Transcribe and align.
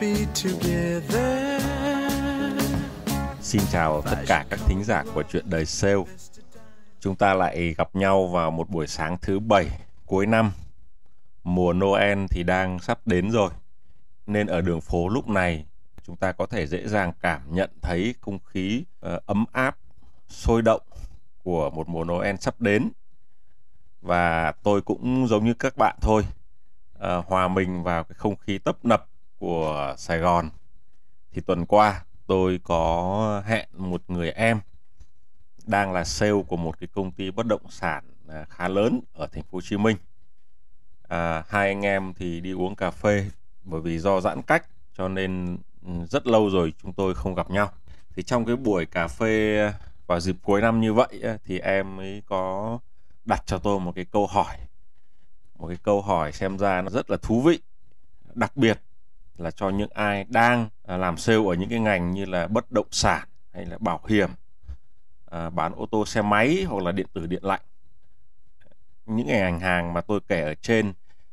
Happy 0.00 0.26
together. 0.44 1.62
Xin 3.40 3.62
chào 3.72 4.02
tất 4.02 4.16
cả 4.26 4.44
các 4.50 4.60
thính 4.66 4.84
giả 4.84 5.04
của 5.14 5.22
chuyện 5.22 5.50
đời 5.50 5.66
sale. 5.66 6.04
Chúng 7.00 7.16
ta 7.16 7.34
lại 7.34 7.74
gặp 7.78 7.96
nhau 7.96 8.26
vào 8.26 8.50
một 8.50 8.70
buổi 8.70 8.86
sáng 8.86 9.16
thứ 9.22 9.38
bảy 9.38 9.66
cuối 10.06 10.26
năm. 10.26 10.52
Mùa 11.44 11.72
Noel 11.72 12.24
thì 12.30 12.42
đang 12.42 12.78
sắp 12.78 12.98
đến 13.06 13.30
rồi. 13.30 13.50
Nên 14.26 14.46
ở 14.46 14.60
đường 14.60 14.80
phố 14.80 15.08
lúc 15.08 15.28
này 15.28 15.66
chúng 16.02 16.16
ta 16.16 16.32
có 16.32 16.46
thể 16.46 16.66
dễ 16.66 16.88
dàng 16.88 17.12
cảm 17.20 17.54
nhận 17.54 17.70
thấy 17.82 18.14
không 18.20 18.38
khí 18.44 18.84
uh, 19.06 19.26
ấm 19.26 19.44
áp, 19.52 19.76
sôi 20.28 20.62
động 20.62 20.82
của 21.44 21.70
một 21.70 21.88
mùa 21.88 22.04
Noel 22.04 22.36
sắp 22.40 22.60
đến. 22.60 22.90
Và 24.02 24.52
tôi 24.62 24.82
cũng 24.82 25.26
giống 25.28 25.44
như 25.44 25.54
các 25.54 25.76
bạn 25.76 25.96
thôi, 26.00 26.26
uh, 26.94 27.26
hòa 27.26 27.48
mình 27.48 27.82
vào 27.82 28.04
cái 28.04 28.14
không 28.14 28.36
khí 28.36 28.58
tấp 28.58 28.84
nập 28.84 29.06
của 29.38 29.94
Sài 29.98 30.18
Gòn. 30.18 30.50
Thì 31.32 31.40
tuần 31.40 31.66
qua 31.66 32.04
tôi 32.26 32.60
có 32.64 33.42
hẹn 33.46 33.68
một 33.72 34.02
người 34.08 34.30
em 34.30 34.60
đang 35.66 35.92
là 35.92 36.04
sale 36.04 36.42
của 36.48 36.56
một 36.56 36.80
cái 36.80 36.88
công 36.94 37.10
ty 37.10 37.30
bất 37.30 37.46
động 37.46 37.70
sản 37.70 38.04
à, 38.28 38.46
khá 38.50 38.68
lớn 38.68 39.00
ở 39.12 39.26
thành 39.26 39.42
phố 39.42 39.56
Hồ 39.56 39.60
Chí 39.60 39.76
Minh. 39.76 39.96
À, 41.08 41.44
hai 41.48 41.68
anh 41.68 41.82
em 41.82 42.14
thì 42.14 42.40
đi 42.40 42.52
uống 42.52 42.76
cà 42.76 42.90
phê 42.90 43.30
bởi 43.64 43.80
vì 43.80 43.98
do 43.98 44.20
giãn 44.20 44.42
cách 44.42 44.66
cho 44.94 45.08
nên 45.08 45.58
ừ, 45.86 45.92
rất 46.10 46.26
lâu 46.26 46.50
rồi 46.50 46.72
chúng 46.82 46.92
tôi 46.92 47.14
không 47.14 47.34
gặp 47.34 47.50
nhau. 47.50 47.72
Thì 48.16 48.22
trong 48.22 48.44
cái 48.44 48.56
buổi 48.56 48.86
cà 48.86 49.08
phê 49.08 49.58
vào 50.06 50.20
dịp 50.20 50.36
cuối 50.42 50.60
năm 50.60 50.80
như 50.80 50.92
vậy 50.94 51.20
à, 51.22 51.38
thì 51.44 51.58
em 51.58 52.00
ấy 52.00 52.22
có 52.26 52.78
đặt 53.24 53.42
cho 53.46 53.58
tôi 53.58 53.80
một 53.80 53.92
cái 53.94 54.04
câu 54.04 54.26
hỏi. 54.26 54.56
Một 55.58 55.68
cái 55.68 55.78
câu 55.82 56.02
hỏi 56.02 56.32
xem 56.32 56.58
ra 56.58 56.82
nó 56.82 56.90
rất 56.90 57.10
là 57.10 57.16
thú 57.16 57.40
vị. 57.40 57.60
Đặc 58.34 58.56
biệt 58.56 58.80
là 59.38 59.50
cho 59.50 59.70
những 59.70 59.90
ai 59.94 60.24
đang 60.28 60.68
à, 60.86 60.96
làm 60.96 61.16
sale 61.16 61.38
ở 61.46 61.54
những 61.54 61.70
cái 61.70 61.78
ngành 61.78 62.10
như 62.10 62.24
là 62.24 62.46
bất 62.46 62.70
động 62.70 62.86
sản 62.90 63.28
hay 63.52 63.66
là 63.66 63.78
bảo 63.80 64.00
hiểm 64.08 64.30
à, 65.30 65.50
bán 65.50 65.72
ô 65.74 65.86
tô 65.86 66.06
xe 66.06 66.22
máy 66.22 66.64
hoặc 66.68 66.82
là 66.82 66.92
điện 66.92 67.06
tử 67.12 67.26
điện 67.26 67.44
lạnh. 67.44 67.60
Những 69.06 69.26
cái 69.26 69.40
ngành 69.40 69.60
hàng 69.60 69.92
mà 69.94 70.00
tôi 70.00 70.20
kể 70.28 70.42
ở 70.42 70.54
trên 70.54 70.92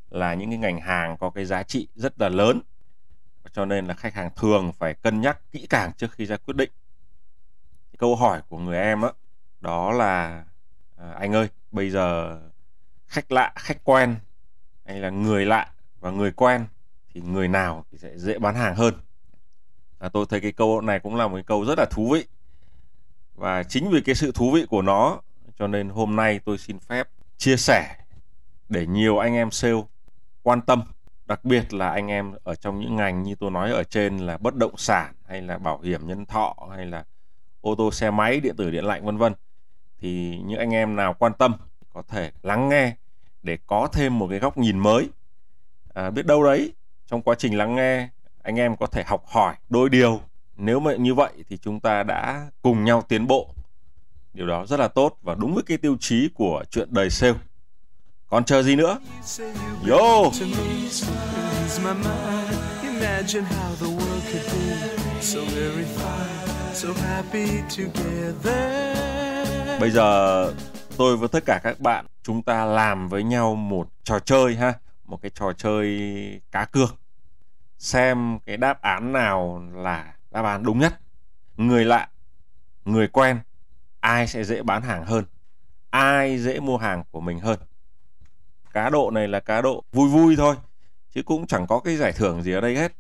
là 0.10 0.34
những 0.34 0.50
cái 0.50 0.58
ngành 0.58 0.82
hàng 0.82 1.18
có 1.18 1.30
cái 1.30 1.46
giá 1.46 1.64
trị 1.64 1.88
rất 1.96 2.22
là 2.22 2.30
lớn. 2.30 2.62
Cho 3.52 3.66
nên 3.66 3.86
là 3.86 3.94
khách 3.94 4.14
hàng 4.14 4.30
thường 4.36 4.72
phải 4.74 4.94
cân 4.94 5.22
nhắc 5.22 5.52
kỹ 5.52 5.68
càng 5.70 5.92
trước 5.94 6.12
khi 6.12 6.26
ra 6.26 6.38
quyết 6.38 6.56
định. 6.56 6.72
Câu 7.98 8.16
hỏi 8.16 8.42
của 8.50 8.58
người 8.58 8.78
em 8.78 9.02
đó, 9.02 9.14
đó 9.62 9.92
là 9.92 10.44
à, 10.98 11.12
anh 11.12 11.34
ơi 11.34 11.50
bây 11.72 11.90
giờ 11.90 12.40
khách 13.08 13.32
lạ 13.32 13.54
khách 13.56 13.84
quen 13.84 14.16
hay 14.86 15.00
là 15.00 15.10
người 15.10 15.46
lạ 15.46 15.72
và 16.00 16.12
người 16.12 16.32
quen 16.32 16.66
thì 17.16 17.22
người 17.22 17.48
nào 17.48 17.86
thì 17.92 17.98
sẽ 17.98 18.18
dễ 18.18 18.40
bán 18.40 18.56
hàng 18.56 18.76
hơn. 18.76 18.94
À, 20.00 20.10
tôi 20.10 20.26
thấy 20.30 20.42
cái 20.42 20.52
câu 20.52 20.82
này 20.82 21.00
cũng 21.00 21.16
là 21.16 21.28
một 21.28 21.36
cái 21.36 21.44
câu 21.44 21.66
rất 21.66 21.80
là 21.80 21.86
thú 21.92 22.10
vị. 22.14 22.26
Và 23.36 23.64
chính 23.64 23.90
vì 23.90 24.02
cái 24.02 24.16
sự 24.16 24.32
thú 24.32 24.52
vị 24.52 24.66
của 24.70 24.82
nó 24.82 25.22
cho 25.60 25.68
nên 25.68 25.90
hôm 25.90 26.16
nay 26.16 26.40
tôi 26.46 26.58
xin 26.58 26.80
phép 26.80 27.08
chia 27.38 27.58
sẻ 27.58 27.96
để 28.70 28.88
nhiều 28.88 29.18
anh 29.18 29.34
em 29.34 29.52
sale 29.52 29.84
quan 30.44 30.62
tâm. 30.62 30.82
Đặc 31.26 31.46
biệt 31.46 31.74
là 31.74 31.90
anh 31.90 32.08
em 32.08 32.34
ở 32.44 32.56
trong 32.56 32.80
những 32.80 32.96
ngành 32.96 33.24
như 33.24 33.36
tôi 33.36 33.52
nói 33.52 33.72
ở 33.72 33.84
trên 33.84 34.18
là 34.18 34.38
bất 34.38 34.56
động 34.56 34.78
sản 34.78 35.14
hay 35.28 35.42
là 35.42 35.58
bảo 35.58 35.80
hiểm 35.82 36.08
nhân 36.08 36.26
thọ 36.26 36.56
hay 36.76 36.86
là 36.86 37.04
ô 37.62 37.76
tô 37.76 37.92
xe 37.92 38.12
máy 38.12 38.40
điện 38.40 38.56
tử 38.56 38.72
điện 38.72 38.86
lạnh 38.86 39.06
vân 39.06 39.18
vân. 39.18 39.34
Thì 40.00 40.40
những 40.46 40.60
anh 40.60 40.74
em 40.74 40.96
nào 40.96 41.16
quan 41.20 41.34
tâm 41.34 41.54
có 41.94 42.04
thể 42.08 42.32
lắng 42.44 42.70
nghe 42.70 42.96
để 43.44 43.58
có 43.68 43.88
thêm 43.94 44.20
một 44.20 44.28
cái 44.30 44.40
góc 44.40 44.58
nhìn 44.58 44.80
mới. 44.80 45.10
À, 45.94 46.10
biết 46.10 46.26
đâu 46.26 46.44
đấy 46.44 46.74
trong 47.08 47.22
quá 47.22 47.36
trình 47.36 47.58
lắng 47.58 47.76
nghe 47.76 48.10
anh 48.44 48.60
em 48.60 48.76
có 48.78 48.88
thể 48.88 49.04
học 49.08 49.24
hỏi 49.28 49.56
đôi 49.70 49.90
điều. 49.90 50.22
Nếu 50.58 50.80
mà 50.80 50.96
như 50.96 51.14
vậy 51.14 51.32
thì 51.50 51.58
chúng 51.58 51.80
ta 51.80 52.04
đã 52.04 52.48
cùng 52.62 52.84
nhau 52.84 53.04
tiến 53.08 53.28
bộ. 53.28 53.50
Điều 54.34 54.48
đó 54.48 54.66
rất 54.66 54.80
là 54.80 54.88
tốt 54.88 55.18
và 55.22 55.36
đúng 55.36 55.54
với 55.54 55.64
cái 55.64 55.78
tiêu 55.78 55.98
chí 56.00 56.30
của 56.34 56.64
chuyện 56.72 56.88
đời 56.92 57.10
sale. 57.10 57.34
Còn 58.28 58.46
chờ 58.46 58.64
gì 58.64 58.76
nữa? 58.76 59.00
Yo! 59.90 60.24
To 60.24 60.46
me, 60.46 60.82
ease 60.82 61.84
my 61.84 61.94
mind. 61.94 62.60
Imagine 62.84 63.44
how 63.44 63.76
the 63.80 63.86
world 63.86 64.22
could 64.32 64.46
be 64.54 65.22
so 65.22 65.40
very 65.40 65.84
fine, 65.84 66.74
so 66.74 66.90
happy 66.94 67.48
together. 67.78 68.86
bây 69.80 69.92
giờ 69.92 70.54
tôi 70.98 71.18
với 71.18 71.30
tất 71.30 71.46
cả 71.46 71.60
các 71.64 71.80
bạn 71.80 72.06
chúng 72.24 72.44
ta 72.44 72.66
làm 72.66 73.10
với 73.10 73.24
nhau 73.24 73.56
một 73.56 73.88
trò 74.04 74.20
chơi 74.20 74.56
ha 74.56 74.74
một 75.06 75.22
cái 75.22 75.32
trò 75.36 75.54
chơi 75.54 76.42
cá 76.52 76.66
cược. 76.66 76.96
Xem 77.78 78.40
cái 78.46 78.58
đáp 78.58 78.82
án 78.82 79.12
nào 79.12 79.64
là 79.74 80.14
đáp 80.32 80.46
án 80.46 80.64
đúng 80.64 80.80
nhất. 80.80 81.00
Người 81.58 81.86
lạ 81.86 82.10
người 82.86 83.08
quen 83.08 83.40
ai 84.00 84.28
sẽ 84.28 84.44
dễ 84.44 84.64
bán 84.64 84.82
hàng 84.82 85.06
hơn? 85.06 85.26
Ai 85.90 86.38
dễ 86.38 86.60
mua 86.60 86.78
hàng 86.78 87.04
của 87.12 87.22
mình 87.22 87.40
hơn? 87.40 87.60
Cá 88.74 88.90
độ 88.90 89.12
này 89.12 89.28
là 89.28 89.40
cá 89.40 89.62
độ 89.62 89.84
vui 89.92 90.10
vui 90.10 90.36
thôi 90.36 90.56
chứ 91.12 91.24
cũng 91.24 91.48
chẳng 91.48 91.68
có 91.68 91.80
cái 91.80 91.96
giải 91.96 92.12
thưởng 92.12 92.44
gì 92.44 92.52
ở 92.52 92.62
đây 92.62 92.76
hết. 92.76 92.92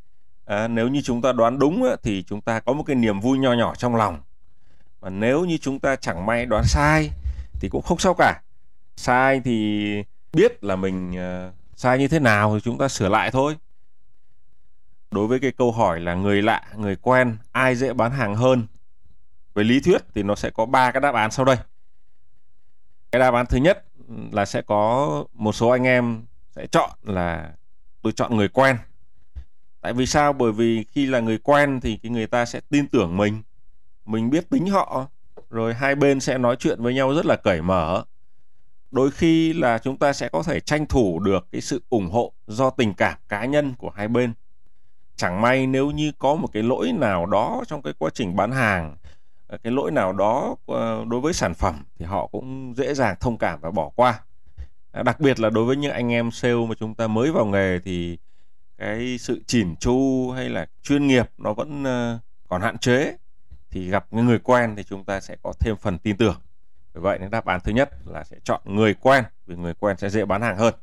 À, 0.45 0.67
nếu 0.67 0.87
như 0.87 1.01
chúng 1.01 1.21
ta 1.21 1.31
đoán 1.31 1.59
đúng 1.59 1.83
á, 1.83 1.95
thì 2.03 2.23
chúng 2.23 2.41
ta 2.41 2.59
có 2.59 2.73
một 2.73 2.83
cái 2.83 2.95
niềm 2.95 3.19
vui 3.19 3.37
nho 3.37 3.53
nhỏ 3.53 3.75
trong 3.75 3.95
lòng. 3.95 4.21
Mà 5.01 5.09
nếu 5.09 5.45
như 5.45 5.57
chúng 5.57 5.79
ta 5.79 5.95
chẳng 5.95 6.25
may 6.25 6.45
đoán 6.45 6.63
sai 6.65 7.09
thì 7.59 7.69
cũng 7.69 7.81
không 7.81 7.97
sao 7.97 8.13
cả. 8.13 8.41
Sai 8.95 9.41
thì 9.45 10.03
biết 10.33 10.63
là 10.63 10.75
mình 10.75 11.17
à, 11.17 11.51
sai 11.75 11.97
như 11.97 12.07
thế 12.07 12.19
nào 12.19 12.53
thì 12.53 12.61
chúng 12.63 12.77
ta 12.77 12.87
sửa 12.87 13.09
lại 13.09 13.31
thôi. 13.31 13.57
Đối 15.11 15.27
với 15.27 15.39
cái 15.39 15.51
câu 15.51 15.71
hỏi 15.71 15.99
là 15.99 16.13
người 16.13 16.41
lạ, 16.41 16.63
người 16.75 16.95
quen, 16.95 17.37
ai 17.51 17.75
dễ 17.75 17.93
bán 17.93 18.11
hàng 18.11 18.35
hơn? 18.35 18.67
Về 19.53 19.63
lý 19.63 19.79
thuyết 19.79 20.01
thì 20.13 20.23
nó 20.23 20.35
sẽ 20.35 20.49
có 20.49 20.65
ba 20.65 20.91
cái 20.91 21.01
đáp 21.01 21.15
án 21.15 21.31
sau 21.31 21.45
đây. 21.45 21.57
Cái 23.11 23.19
đáp 23.19 23.33
án 23.33 23.45
thứ 23.45 23.57
nhất 23.57 23.85
là 24.31 24.45
sẽ 24.45 24.61
có 24.61 25.23
một 25.33 25.51
số 25.51 25.69
anh 25.69 25.83
em 25.83 26.25
sẽ 26.55 26.67
chọn 26.67 26.89
là 27.03 27.51
tôi 28.01 28.13
chọn 28.13 28.37
người 28.37 28.47
quen. 28.47 28.77
Tại 29.81 29.93
vì 29.93 30.05
sao? 30.05 30.33
Bởi 30.33 30.51
vì 30.51 30.83
khi 30.83 31.05
là 31.05 31.19
người 31.19 31.37
quen 31.37 31.79
thì 31.81 31.97
cái 31.97 32.09
người 32.09 32.27
ta 32.27 32.45
sẽ 32.45 32.59
tin 32.69 32.87
tưởng 32.87 33.17
mình. 33.17 33.43
Mình 34.05 34.29
biết 34.29 34.49
tính 34.49 34.67
họ, 34.67 35.07
rồi 35.49 35.73
hai 35.73 35.95
bên 35.95 36.19
sẽ 36.19 36.37
nói 36.37 36.55
chuyện 36.55 36.83
với 36.83 36.93
nhau 36.93 37.13
rất 37.13 37.25
là 37.25 37.35
cởi 37.35 37.61
mở 37.61 38.03
đôi 38.95 39.11
khi 39.11 39.53
là 39.53 39.77
chúng 39.77 39.97
ta 39.97 40.13
sẽ 40.13 40.29
có 40.29 40.43
thể 40.43 40.59
tranh 40.59 40.85
thủ 40.85 41.19
được 41.19 41.47
cái 41.51 41.61
sự 41.61 41.83
ủng 41.89 42.09
hộ 42.11 42.33
do 42.47 42.69
tình 42.69 42.93
cảm 42.93 43.17
cá 43.29 43.45
nhân 43.45 43.73
của 43.77 43.89
hai 43.89 44.07
bên. 44.07 44.33
Chẳng 45.15 45.41
may 45.41 45.67
nếu 45.67 45.91
như 45.91 46.11
có 46.19 46.35
một 46.35 46.47
cái 46.53 46.63
lỗi 46.63 46.91
nào 46.91 47.25
đó 47.25 47.63
trong 47.67 47.81
cái 47.81 47.93
quá 47.97 48.09
trình 48.13 48.35
bán 48.35 48.51
hàng 48.51 48.95
ờ, 49.47 49.57
cái 49.63 49.73
lỗi 49.73 49.91
nào 49.91 50.13
đó 50.13 50.55
ờ, 50.65 51.05
đối 51.07 51.21
với 51.21 51.33
sản 51.33 51.53
phẩm 51.53 51.83
thì 51.99 52.05
họ 52.05 52.27
cũng 52.27 52.73
dễ 52.77 52.93
dàng 52.93 53.15
thông 53.19 53.37
cảm 53.37 53.59
và 53.61 53.71
bỏ 53.71 53.89
qua. 53.95 54.19
À, 54.91 55.03
đặc 55.03 55.19
biệt 55.19 55.39
là 55.39 55.49
đối 55.49 55.65
với 55.65 55.75
những 55.75 55.91
anh 55.91 56.11
em 56.11 56.31
sale 56.31 56.65
mà 56.69 56.75
chúng 56.79 56.95
ta 56.95 57.07
mới 57.07 57.31
vào 57.31 57.45
nghề 57.45 57.79
thì 57.79 58.17
cái 58.77 59.17
sự 59.17 59.41
chỉn 59.47 59.75
chu 59.75 60.31
hay 60.31 60.49
là 60.49 60.65
chuyên 60.83 61.07
nghiệp 61.07 61.25
nó 61.37 61.53
vẫn 61.53 61.83
ờ, 61.83 62.19
còn 62.47 62.61
hạn 62.61 62.77
chế. 62.77 63.15
Thì 63.71 63.89
gặp 63.89 64.05
những 64.11 64.25
người 64.25 64.39
quen 64.39 64.73
thì 64.77 64.83
chúng 64.83 65.03
ta 65.03 65.19
sẽ 65.19 65.35
có 65.43 65.53
thêm 65.59 65.75
phần 65.77 65.97
tin 65.97 66.17
tưởng 66.17 66.35
vì 66.95 67.01
vậy 67.01 67.19
nên 67.19 67.31
đáp 67.31 67.45
án 67.45 67.59
thứ 67.63 67.71
nhất 67.71 67.89
là 68.05 68.23
sẽ 68.23 68.37
chọn 68.43 68.61
người 68.65 68.93
quen, 68.93 69.23
vì 69.47 69.55
người 69.55 69.73
quen 69.73 69.97
sẽ 69.97 70.09
dễ 70.09 70.25
bán 70.25 70.41
hàng 70.41 70.57
hơn. 70.57 70.73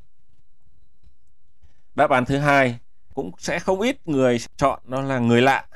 Đáp 1.94 2.10
án 2.10 2.24
thứ 2.24 2.38
hai 2.38 2.78
cũng 3.14 3.30
sẽ 3.38 3.58
không 3.58 3.80
ít 3.80 4.08
người 4.08 4.38
chọn 4.56 4.80
nó 4.84 5.00
là 5.00 5.18
người 5.18 5.42
lạ. 5.42 5.66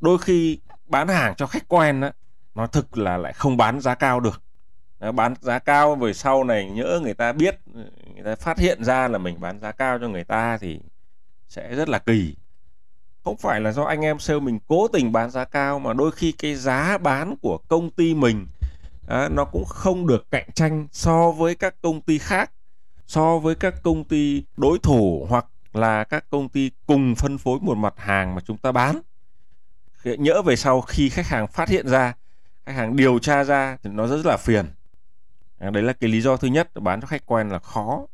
Đôi 0.00 0.18
khi 0.18 0.58
bán 0.86 1.08
hàng 1.08 1.34
cho 1.34 1.46
khách 1.46 1.68
quen 1.68 2.00
á, 2.00 2.12
nó 2.54 2.66
thực 2.66 2.98
là 2.98 3.16
lại 3.16 3.32
không 3.32 3.56
bán 3.56 3.80
giá 3.80 3.94
cao 3.94 4.20
được. 4.20 4.42
Nó 5.00 5.12
bán 5.12 5.34
giá 5.40 5.58
cao 5.58 5.94
về 5.94 6.12
sau 6.12 6.44
này 6.44 6.70
nhỡ 6.70 7.00
người 7.02 7.14
ta 7.14 7.32
biết, 7.32 7.60
người 8.14 8.24
ta 8.24 8.34
phát 8.34 8.58
hiện 8.58 8.84
ra 8.84 9.08
là 9.08 9.18
mình 9.18 9.40
bán 9.40 9.60
giá 9.60 9.72
cao 9.72 9.98
cho 9.98 10.08
người 10.08 10.24
ta 10.24 10.58
thì 10.58 10.80
sẽ 11.48 11.74
rất 11.74 11.88
là 11.88 11.98
kỳ. 11.98 12.36
Không 13.24 13.36
phải 13.36 13.60
là 13.60 13.72
do 13.72 13.84
anh 13.84 14.00
em 14.00 14.18
sale 14.18 14.40
mình 14.40 14.58
cố 14.66 14.88
tình 14.88 15.12
bán 15.12 15.30
giá 15.30 15.44
cao 15.44 15.78
mà 15.78 15.92
đôi 15.92 16.12
khi 16.12 16.32
cái 16.32 16.54
giá 16.54 16.98
bán 16.98 17.34
của 17.42 17.58
công 17.68 17.90
ty 17.90 18.14
mình 18.14 18.46
à, 19.08 19.28
nó 19.28 19.44
cũng 19.44 19.64
không 19.64 20.06
được 20.06 20.30
cạnh 20.30 20.48
tranh 20.54 20.86
so 20.92 21.30
với 21.30 21.54
các 21.54 21.74
công 21.82 22.00
ty 22.00 22.18
khác 22.18 22.50
so 23.06 23.38
với 23.38 23.54
các 23.54 23.74
công 23.82 24.04
ty 24.04 24.44
đối 24.56 24.78
thủ 24.78 25.26
hoặc 25.28 25.46
là 25.72 26.04
các 26.04 26.24
công 26.30 26.48
ty 26.48 26.70
cùng 26.86 27.14
phân 27.14 27.38
phối 27.38 27.58
một 27.60 27.76
mặt 27.76 27.94
hàng 27.96 28.34
mà 28.34 28.40
chúng 28.46 28.56
ta 28.56 28.72
bán. 28.72 29.00
Nhỡ 30.04 30.42
về 30.42 30.56
sau 30.56 30.80
khi 30.80 31.08
khách 31.08 31.26
hàng 31.26 31.46
phát 31.46 31.68
hiện 31.68 31.88
ra 31.88 32.14
khách 32.66 32.72
hàng 32.72 32.96
điều 32.96 33.18
tra 33.18 33.44
ra 33.44 33.76
thì 33.82 33.90
nó 33.90 34.06
rất 34.06 34.26
là 34.26 34.36
phiền. 34.36 34.66
À, 35.58 35.70
đấy 35.70 35.82
là 35.82 35.92
cái 35.92 36.10
lý 36.10 36.20
do 36.20 36.36
thứ 36.36 36.48
nhất 36.48 36.70
bán 36.80 37.00
cho 37.00 37.06
khách 37.06 37.26
quen 37.26 37.48
là 37.48 37.58
khó. 37.58 38.06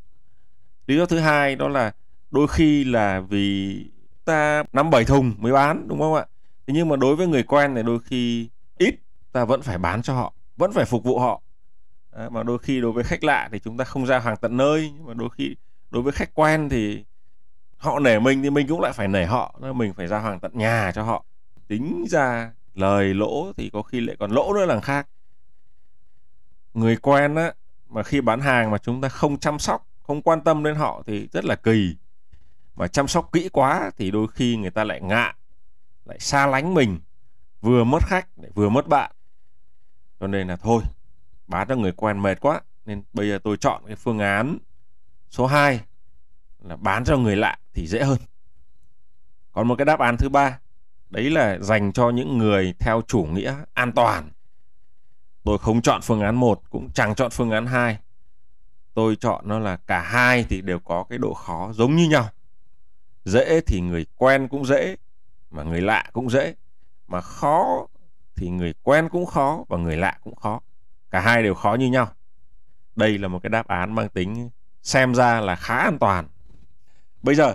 Lý 0.87 0.97
do 0.97 1.07
thứ 1.07 1.19
hai 1.19 1.57
đó 1.57 1.69
là 1.69 1.93
đôi 2.31 2.49
khi 2.49 2.85
là 2.85 3.21
vì 3.21 3.77
ta 4.25 4.65
năm 4.73 4.91
bảy 4.91 5.05
thùng 5.05 5.35
mới 5.39 5.53
bán 5.53 5.89
đúng 5.89 5.99
không 5.99 6.15
ạ? 6.15 6.27
Thế 6.67 6.75
nhưng 6.75 6.89
mà 6.89 6.97
đối 6.97 7.17
với 7.17 7.27
người 7.27 7.43
quen 7.43 7.75
thì 7.75 7.83
đôi 7.83 7.99
khi 8.05 8.49
ít 8.79 8.95
ta 9.33 9.45
vẫn 9.45 9.63
phải 9.63 9.79
bán 9.79 10.03
cho 10.03 10.15
họ 10.15 10.33
vẫn 10.57 10.73
phải 10.73 10.85
phục 10.85 11.05
vụ 11.05 11.19
họ. 11.19 11.41
À, 12.13 12.29
mà 12.29 12.43
đôi 12.43 12.59
khi 12.59 12.81
đối 12.81 12.93
với 12.93 13.05
khách 13.05 13.25
lạ 13.25 13.49
thì 13.53 13.59
chúng 13.59 13.77
ta 13.77 13.85
không 13.85 14.07
giao 14.07 14.21
hàng 14.21 14.37
tận 14.37 14.57
nơi 14.57 14.93
nhưng 14.97 15.07
mà 15.07 15.15
đôi 15.15 15.29
khi 15.31 15.57
đối 15.91 16.03
với 16.03 16.13
khách 16.13 16.35
quen 16.35 16.69
thì 16.69 17.05
họ 17.77 17.99
nể 17.99 18.19
mình 18.19 18.43
thì 18.43 18.51
mình 18.51 18.67
cũng 18.69 18.81
lại 18.81 18.93
phải 18.93 19.09
nể 19.09 19.25
họ. 19.25 19.55
Nên 19.63 19.79
mình 19.79 19.95
phải 19.95 20.07
giao 20.07 20.21
hàng 20.21 20.41
tận 20.41 20.51
nhà 20.55 20.93
cho 20.95 21.03
họ. 21.03 21.25
Tính 21.69 22.05
ra 22.09 22.53
lời 22.75 23.15
lỗ 23.15 23.53
thì 23.57 23.71
có 23.73 23.83
khi 23.83 24.01
lại 24.01 24.17
còn 24.19 24.31
lỗ 24.31 24.53
nữa 24.55 24.65
là 24.65 24.81
khác. 24.81 25.09
Người 26.75 26.97
quen 26.97 27.35
á 27.35 27.53
mà 27.89 28.03
khi 28.03 28.21
bán 28.21 28.41
hàng 28.41 28.71
mà 28.71 28.79
chúng 28.79 29.01
ta 29.01 29.09
không 29.09 29.39
chăm 29.39 29.59
sóc 29.59 29.87
không 30.03 30.23
quan 30.23 30.41
tâm 30.41 30.63
đến 30.63 30.75
họ 30.75 31.03
thì 31.07 31.29
rất 31.33 31.45
là 31.45 31.57
kỳ. 31.57 31.97
Mà 32.77 32.89
chăm 32.89 33.09
sóc 33.09 33.33
kỹ 33.33 33.49
quá 33.49 33.91
thì 33.97 34.11
đôi 34.11 34.29
khi 34.29 34.57
người 34.57 34.71
ta 34.71 34.85
lại 34.85 35.01
ngại 35.01 35.35
lại 36.05 36.19
xa 36.21 36.47
lánh 36.47 36.75
mình. 36.75 37.01
Vừa 37.61 37.85
mất 37.85 38.03
khách 38.07 38.27
lại 38.37 38.51
vừa 38.55 38.69
mất 38.69 38.87
bạn 38.87 39.13
cho 40.25 40.29
nên 40.29 40.49
là 40.49 40.57
thôi 40.57 40.83
bán 41.47 41.69
cho 41.69 41.77
người 41.77 41.93
quen 41.93 42.23
mệt 42.23 42.41
quá, 42.41 42.61
nên 42.87 43.03
bây 43.13 43.29
giờ 43.29 43.39
tôi 43.45 43.57
chọn 43.57 43.83
cái 43.87 43.97
phương 43.97 44.19
án 44.19 44.59
số 45.31 45.47
2 45.47 45.81
là 46.63 46.77
bán 46.77 47.05
cho 47.05 47.17
người 47.17 47.37
lạ 47.37 47.59
thì 47.75 47.87
dễ 47.87 48.05
hơn. 48.05 48.19
Còn 49.53 49.69
một 49.69 49.75
cái 49.79 49.85
đáp 49.85 50.01
án 50.01 50.17
thứ 50.17 50.29
ba, 50.29 50.59
đấy 51.11 51.31
là 51.31 51.59
dành 51.59 51.93
cho 51.93 52.11
những 52.11 52.39
người 52.39 52.75
theo 52.79 53.03
chủ 53.07 53.25
nghĩa 53.25 53.55
an 53.75 53.93
toàn. 53.93 54.31
Tôi 55.43 55.59
không 55.59 55.83
chọn 55.83 56.01
phương 56.03 56.21
án 56.21 56.35
1 56.35 56.63
cũng 56.71 56.91
chẳng 56.91 57.15
chọn 57.15 57.31
phương 57.31 57.51
án 57.51 57.67
2 57.67 57.99
tôi 58.95 59.17
chọn 59.17 59.49
nó 59.49 59.59
là 59.59 59.77
cả 59.77 60.03
hai 60.03 60.45
thì 60.49 60.61
đều 60.61 60.79
có 60.79 61.05
cái 61.09 61.19
độ 61.19 61.35
khó 61.35 61.73
giống 61.73 61.97
như 61.97 62.09
nhau. 62.09 62.29
Dễ 63.25 63.61
thì 63.61 63.81
người 63.81 64.07
quen 64.17 64.49
cũng 64.49 64.67
dễ, 64.67 64.97
mà 65.51 65.63
người 65.63 65.81
lạ 65.81 66.11
cũng 66.13 66.31
dễ. 66.31 66.55
Mà 67.09 67.21
khó 67.21 67.87
thì 68.37 68.51
người 68.51 68.75
quen 68.83 69.09
cũng 69.09 69.27
khó 69.27 69.65
và 69.69 69.79
người 69.79 69.97
lạ 69.97 70.19
cũng 70.25 70.35
khó. 70.37 70.61
Cả 71.11 71.21
hai 71.21 71.43
đều 71.43 71.55
khó 71.55 71.75
như 71.75 71.87
nhau. 71.87 72.09
Đây 72.97 73.19
là 73.19 73.29
một 73.29 73.39
cái 73.43 73.51
đáp 73.51 73.69
án 73.69 73.95
mang 73.95 74.09
tính 74.09 74.51
xem 74.83 75.15
ra 75.15 75.41
là 75.41 75.57
khá 75.57 75.77
an 75.77 75.99
toàn. 75.99 76.27
Bây 77.23 77.35
giờ, 77.35 77.55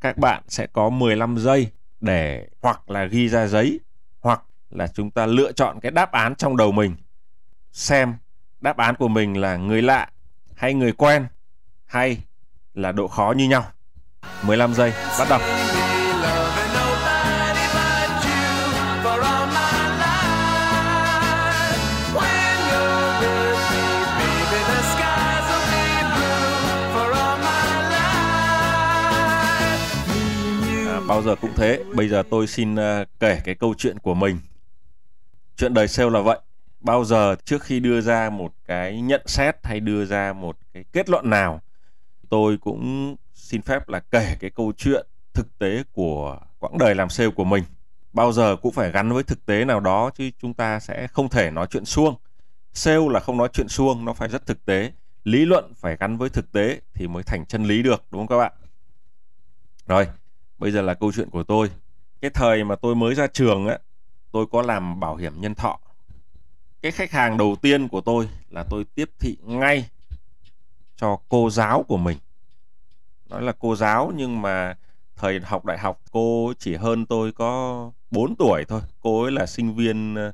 các 0.00 0.18
bạn 0.18 0.42
sẽ 0.48 0.66
có 0.66 0.90
15 0.90 1.38
giây 1.38 1.70
để 2.00 2.48
hoặc 2.62 2.90
là 2.90 3.04
ghi 3.04 3.28
ra 3.28 3.46
giấy, 3.46 3.80
hoặc 4.20 4.42
là 4.70 4.86
chúng 4.86 5.10
ta 5.10 5.26
lựa 5.26 5.52
chọn 5.52 5.80
cái 5.80 5.92
đáp 5.92 6.12
án 6.12 6.34
trong 6.34 6.56
đầu 6.56 6.72
mình. 6.72 6.96
Xem 7.72 8.14
đáp 8.60 8.76
án 8.76 8.94
của 8.94 9.08
mình 9.08 9.36
là 9.36 9.56
người 9.56 9.82
lạ 9.82 10.08
hay 10.56 10.74
người 10.74 10.92
quen 10.92 11.26
hay 11.86 12.22
là 12.74 12.92
độ 12.92 13.08
khó 13.08 13.34
như 13.36 13.48
nhau. 13.48 13.64
15 14.42 14.74
giây, 14.74 14.92
bắt 15.18 15.26
đầu. 15.30 15.65
Bao 31.08 31.22
giờ 31.22 31.36
cũng 31.40 31.50
thế. 31.56 31.84
Bây 31.94 32.08
giờ 32.08 32.22
tôi 32.30 32.46
xin 32.46 32.74
uh, 32.74 33.08
kể 33.20 33.40
cái 33.44 33.54
câu 33.54 33.74
chuyện 33.78 33.98
của 33.98 34.14
mình. 34.14 34.38
Chuyện 35.56 35.74
đời 35.74 35.88
sale 35.88 36.10
là 36.10 36.20
vậy. 36.20 36.38
Bao 36.80 37.04
giờ 37.04 37.36
trước 37.44 37.62
khi 37.62 37.80
đưa 37.80 38.00
ra 38.00 38.30
một 38.30 38.52
cái 38.66 39.00
nhận 39.00 39.22
xét 39.26 39.56
hay 39.62 39.80
đưa 39.80 40.04
ra 40.04 40.32
một 40.32 40.56
cái 40.72 40.84
kết 40.92 41.10
luận 41.10 41.30
nào 41.30 41.60
tôi 42.28 42.56
cũng 42.56 43.16
xin 43.34 43.62
phép 43.62 43.88
là 43.88 44.00
kể 44.00 44.36
cái 44.40 44.50
câu 44.50 44.72
chuyện 44.76 45.06
thực 45.34 45.58
tế 45.58 45.82
của 45.92 46.38
quãng 46.58 46.78
đời 46.78 46.94
làm 46.94 47.08
sale 47.08 47.30
của 47.30 47.44
mình. 47.44 47.64
Bao 48.12 48.32
giờ 48.32 48.56
cũng 48.56 48.72
phải 48.72 48.92
gắn 48.92 49.12
với 49.12 49.22
thực 49.22 49.46
tế 49.46 49.64
nào 49.64 49.80
đó 49.80 50.10
chứ 50.10 50.30
chúng 50.38 50.54
ta 50.54 50.80
sẽ 50.80 51.06
không 51.06 51.28
thể 51.28 51.50
nói 51.50 51.66
chuyện 51.70 51.84
suông. 51.84 52.14
Sale 52.72 53.08
là 53.10 53.20
không 53.20 53.36
nói 53.36 53.48
chuyện 53.52 53.68
suông 53.68 54.04
nó 54.04 54.12
phải 54.12 54.28
rất 54.28 54.46
thực 54.46 54.64
tế. 54.64 54.92
Lý 55.24 55.44
luận 55.44 55.72
phải 55.74 55.96
gắn 56.00 56.16
với 56.16 56.28
thực 56.28 56.52
tế 56.52 56.80
thì 56.94 57.08
mới 57.08 57.22
thành 57.22 57.46
chân 57.46 57.64
lý 57.64 57.82
được 57.82 58.04
đúng 58.10 58.20
không 58.20 58.28
các 58.28 58.38
bạn? 58.38 58.52
Rồi 59.86 60.08
bây 60.58 60.70
giờ 60.70 60.82
là 60.82 60.94
câu 60.94 61.12
chuyện 61.12 61.30
của 61.30 61.42
tôi. 61.42 61.70
Cái 62.20 62.30
thời 62.30 62.64
mà 62.64 62.76
tôi 62.76 62.94
mới 62.94 63.14
ra 63.14 63.26
trường 63.26 63.66
á, 63.66 63.78
tôi 64.32 64.46
có 64.52 64.62
làm 64.62 65.00
bảo 65.00 65.16
hiểm 65.16 65.32
nhân 65.40 65.54
thọ. 65.54 65.78
Cái 66.82 66.92
khách 66.92 67.10
hàng 67.10 67.36
đầu 67.36 67.56
tiên 67.62 67.88
của 67.88 68.00
tôi 68.00 68.28
là 68.50 68.64
tôi 68.70 68.84
tiếp 68.94 69.10
thị 69.18 69.36
ngay 69.42 69.88
cho 70.96 71.18
cô 71.28 71.50
giáo 71.50 71.82
của 71.82 71.96
mình. 71.96 72.18
Nói 73.28 73.42
là 73.42 73.52
cô 73.58 73.76
giáo 73.76 74.12
nhưng 74.16 74.42
mà 74.42 74.76
thời 75.16 75.40
học 75.40 75.64
đại 75.64 75.78
học 75.78 76.00
cô 76.10 76.52
chỉ 76.58 76.74
hơn 76.74 77.06
tôi 77.06 77.32
có 77.32 77.90
4 78.10 78.36
tuổi 78.36 78.64
thôi. 78.68 78.80
Cô 79.00 79.22
ấy 79.22 79.32
là 79.32 79.46
sinh 79.46 79.74
viên 79.74 80.14
ờ, 80.14 80.32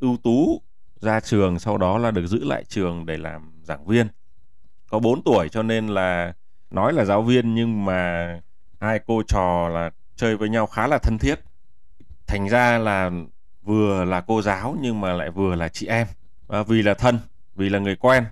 ưu 0.00 0.16
tú 0.16 0.62
ra 1.00 1.20
trường, 1.20 1.58
sau 1.58 1.78
đó 1.78 1.98
là 1.98 2.10
được 2.10 2.26
giữ 2.26 2.44
lại 2.44 2.64
trường 2.64 3.06
để 3.06 3.16
làm 3.16 3.52
giảng 3.62 3.86
viên. 3.86 4.06
Có 4.90 4.98
4 4.98 5.22
tuổi 5.22 5.48
cho 5.48 5.62
nên 5.62 5.86
là 5.88 6.32
nói 6.70 6.92
là 6.92 7.04
giáo 7.04 7.22
viên 7.22 7.54
nhưng 7.54 7.84
mà 7.84 8.40
hai 8.82 9.00
cô 9.06 9.22
trò 9.22 9.68
là 9.68 9.90
chơi 10.16 10.36
với 10.36 10.48
nhau 10.48 10.66
khá 10.66 10.86
là 10.86 10.98
thân 10.98 11.18
thiết. 11.18 11.40
Thành 12.26 12.48
ra 12.48 12.78
là 12.78 13.10
vừa 13.62 14.04
là 14.04 14.20
cô 14.20 14.42
giáo 14.42 14.76
nhưng 14.80 15.00
mà 15.00 15.12
lại 15.12 15.30
vừa 15.30 15.54
là 15.54 15.68
chị 15.68 15.86
em. 15.86 16.06
Và 16.46 16.62
vì 16.62 16.82
là 16.82 16.94
thân, 16.94 17.18
vì 17.54 17.68
là 17.68 17.78
người 17.78 17.96
quen, 17.96 18.24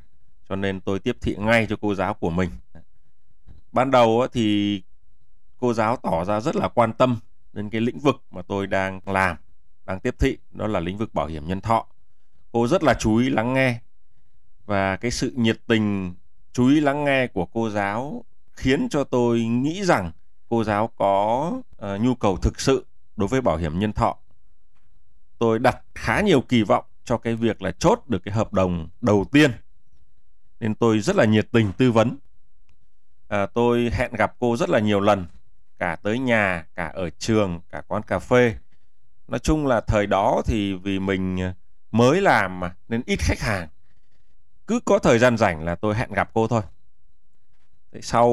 cho 0.49 0.56
nên 0.56 0.81
tôi 0.81 0.99
tiếp 0.99 1.17
thị 1.20 1.37
ngay 1.38 1.67
cho 1.70 1.76
cô 1.81 1.94
giáo 1.94 2.14
của 2.14 2.31
mình. 2.31 2.50
Ban 3.73 3.91
đầu 3.91 4.26
thì 4.32 4.82
cô 5.58 5.73
giáo 5.73 5.97
tỏ 5.97 6.25
ra 6.25 6.41
rất 6.41 6.56
là 6.56 6.69
quan 6.69 6.92
tâm 6.92 7.19
đến 7.52 7.71
cái 7.71 7.80
lĩnh 7.80 7.99
vực 7.99 8.23
mà 8.30 8.42
tôi 8.42 8.66
đang 8.66 9.00
làm, 9.07 9.37
đang 9.85 10.00
tiếp 10.00 10.14
thị, 10.19 10.38
đó 10.50 10.66
là 10.66 10.80
lĩnh 10.80 10.99
vực 10.99 11.14
bảo 11.14 11.26
hiểm 11.26 11.49
nhân 11.49 11.61
thọ. 11.61 11.87
Cô 12.52 12.66
rất 12.66 12.83
là 12.83 12.95
chú 12.95 13.16
ý 13.16 13.30
lắng 13.30 13.54
nghe 13.54 13.80
và 14.66 14.97
cái 14.97 15.11
sự 15.11 15.33
nhiệt 15.37 15.59
tình, 15.66 16.14
chú 16.52 16.69
ý 16.69 16.80
lắng 16.80 17.04
nghe 17.04 17.26
của 17.26 17.47
cô 17.47 17.71
giáo 17.71 18.25
khiến 18.52 18.88
cho 18.88 19.04
tôi 19.04 19.40
nghĩ 19.40 19.85
rằng 19.85 20.11
cô 20.50 20.64
giáo 20.64 20.90
có 20.97 21.52
uh, 21.85 22.00
nhu 22.00 22.14
cầu 22.14 22.37
thực 22.37 22.61
sự 22.61 22.87
đối 23.16 23.28
với 23.28 23.40
bảo 23.40 23.57
hiểm 23.57 23.78
nhân 23.78 23.92
thọ. 23.92 24.16
Tôi 25.38 25.59
đặt 25.59 25.78
khá 25.95 26.21
nhiều 26.21 26.40
kỳ 26.40 26.62
vọng 26.62 26.85
cho 27.04 27.19
cái 27.19 27.35
việc 27.35 27.62
là 27.62 27.71
chốt 27.71 28.02
được 28.09 28.19
cái 28.25 28.35
hợp 28.35 28.52
đồng 28.52 28.88
đầu 29.00 29.25
tiên 29.33 29.50
nên 30.61 30.75
tôi 30.75 31.00
rất 31.00 31.16
là 31.16 31.25
nhiệt 31.25 31.49
tình 31.52 31.73
tư 31.73 31.92
vấn. 31.92 32.16
À, 33.28 33.47
tôi 33.47 33.90
hẹn 33.92 34.12
gặp 34.12 34.35
cô 34.38 34.57
rất 34.57 34.69
là 34.71 34.78
nhiều 34.78 35.00
lần 35.00 35.26
cả 35.78 35.97
tới 36.02 36.19
nhà 36.19 36.66
cả 36.75 36.87
ở 36.87 37.11
trường 37.11 37.61
cả 37.71 37.83
quán 37.88 38.02
cà 38.02 38.19
phê. 38.19 38.57
Nói 39.28 39.38
chung 39.38 39.66
là 39.66 39.80
thời 39.80 40.07
đó 40.07 40.42
thì 40.47 40.75
vì 40.75 40.99
mình 40.99 41.52
mới 41.90 42.21
làm 42.21 42.61
mà 42.61 42.75
nên 42.88 43.02
ít 43.07 43.19
khách 43.21 43.40
hàng. 43.40 43.69
Cứ 44.66 44.80
có 44.85 44.99
thời 44.99 45.19
gian 45.19 45.37
rảnh 45.37 45.64
là 45.64 45.75
tôi 45.75 45.95
hẹn 45.95 46.12
gặp 46.12 46.30
cô 46.33 46.47
thôi. 46.47 46.62
Sau 48.02 48.28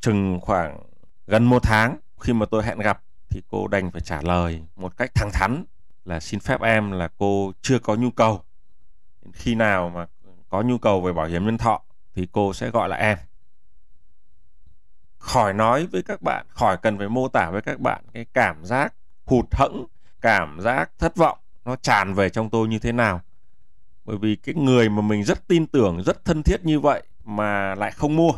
chừng 0.00 0.40
khoảng 0.40 0.87
gần 1.28 1.44
một 1.44 1.62
tháng, 1.62 1.96
khi 2.20 2.32
mà 2.32 2.46
tôi 2.46 2.64
hẹn 2.64 2.78
gặp, 2.78 3.02
thì 3.30 3.42
cô 3.48 3.68
đành 3.68 3.90
phải 3.90 4.00
trả 4.00 4.22
lời 4.22 4.62
một 4.76 4.96
cách 4.96 5.10
thẳng 5.14 5.30
thắn 5.32 5.64
là 6.04 6.20
xin 6.20 6.40
phép 6.40 6.60
em 6.60 6.90
là 6.90 7.08
cô 7.18 7.52
chưa 7.62 7.78
có 7.78 7.94
nhu 7.94 8.10
cầu. 8.10 8.42
Khi 9.32 9.54
nào 9.54 9.88
mà 9.88 10.06
có 10.48 10.62
nhu 10.62 10.78
cầu 10.78 11.00
về 11.00 11.12
bảo 11.12 11.26
hiểm 11.26 11.44
nhân 11.44 11.58
thọ, 11.58 11.82
thì 12.14 12.28
cô 12.32 12.52
sẽ 12.54 12.70
gọi 12.70 12.88
là 12.88 12.96
em. 12.96 13.18
Khỏi 15.18 15.52
nói 15.52 15.86
với 15.86 16.02
các 16.02 16.22
bạn, 16.22 16.46
khỏi 16.48 16.76
cần 16.82 16.98
phải 16.98 17.08
mô 17.08 17.28
tả 17.28 17.50
với 17.50 17.62
các 17.62 17.80
bạn 17.80 18.04
cái 18.12 18.26
cảm 18.32 18.64
giác 18.64 18.94
hụt 19.24 19.46
hẫng, 19.52 19.86
cảm 20.20 20.60
giác 20.60 20.90
thất 20.98 21.16
vọng 21.16 21.38
nó 21.64 21.76
tràn 21.76 22.14
về 22.14 22.30
trong 22.30 22.50
tôi 22.50 22.68
như 22.68 22.78
thế 22.78 22.92
nào. 22.92 23.20
Bởi 24.04 24.16
vì 24.18 24.36
cái 24.36 24.54
người 24.54 24.88
mà 24.88 25.02
mình 25.02 25.24
rất 25.24 25.48
tin 25.48 25.66
tưởng, 25.66 26.02
rất 26.02 26.24
thân 26.24 26.42
thiết 26.42 26.64
như 26.64 26.80
vậy 26.80 27.02
mà 27.24 27.74
lại 27.74 27.90
không 27.90 28.16
mua, 28.16 28.32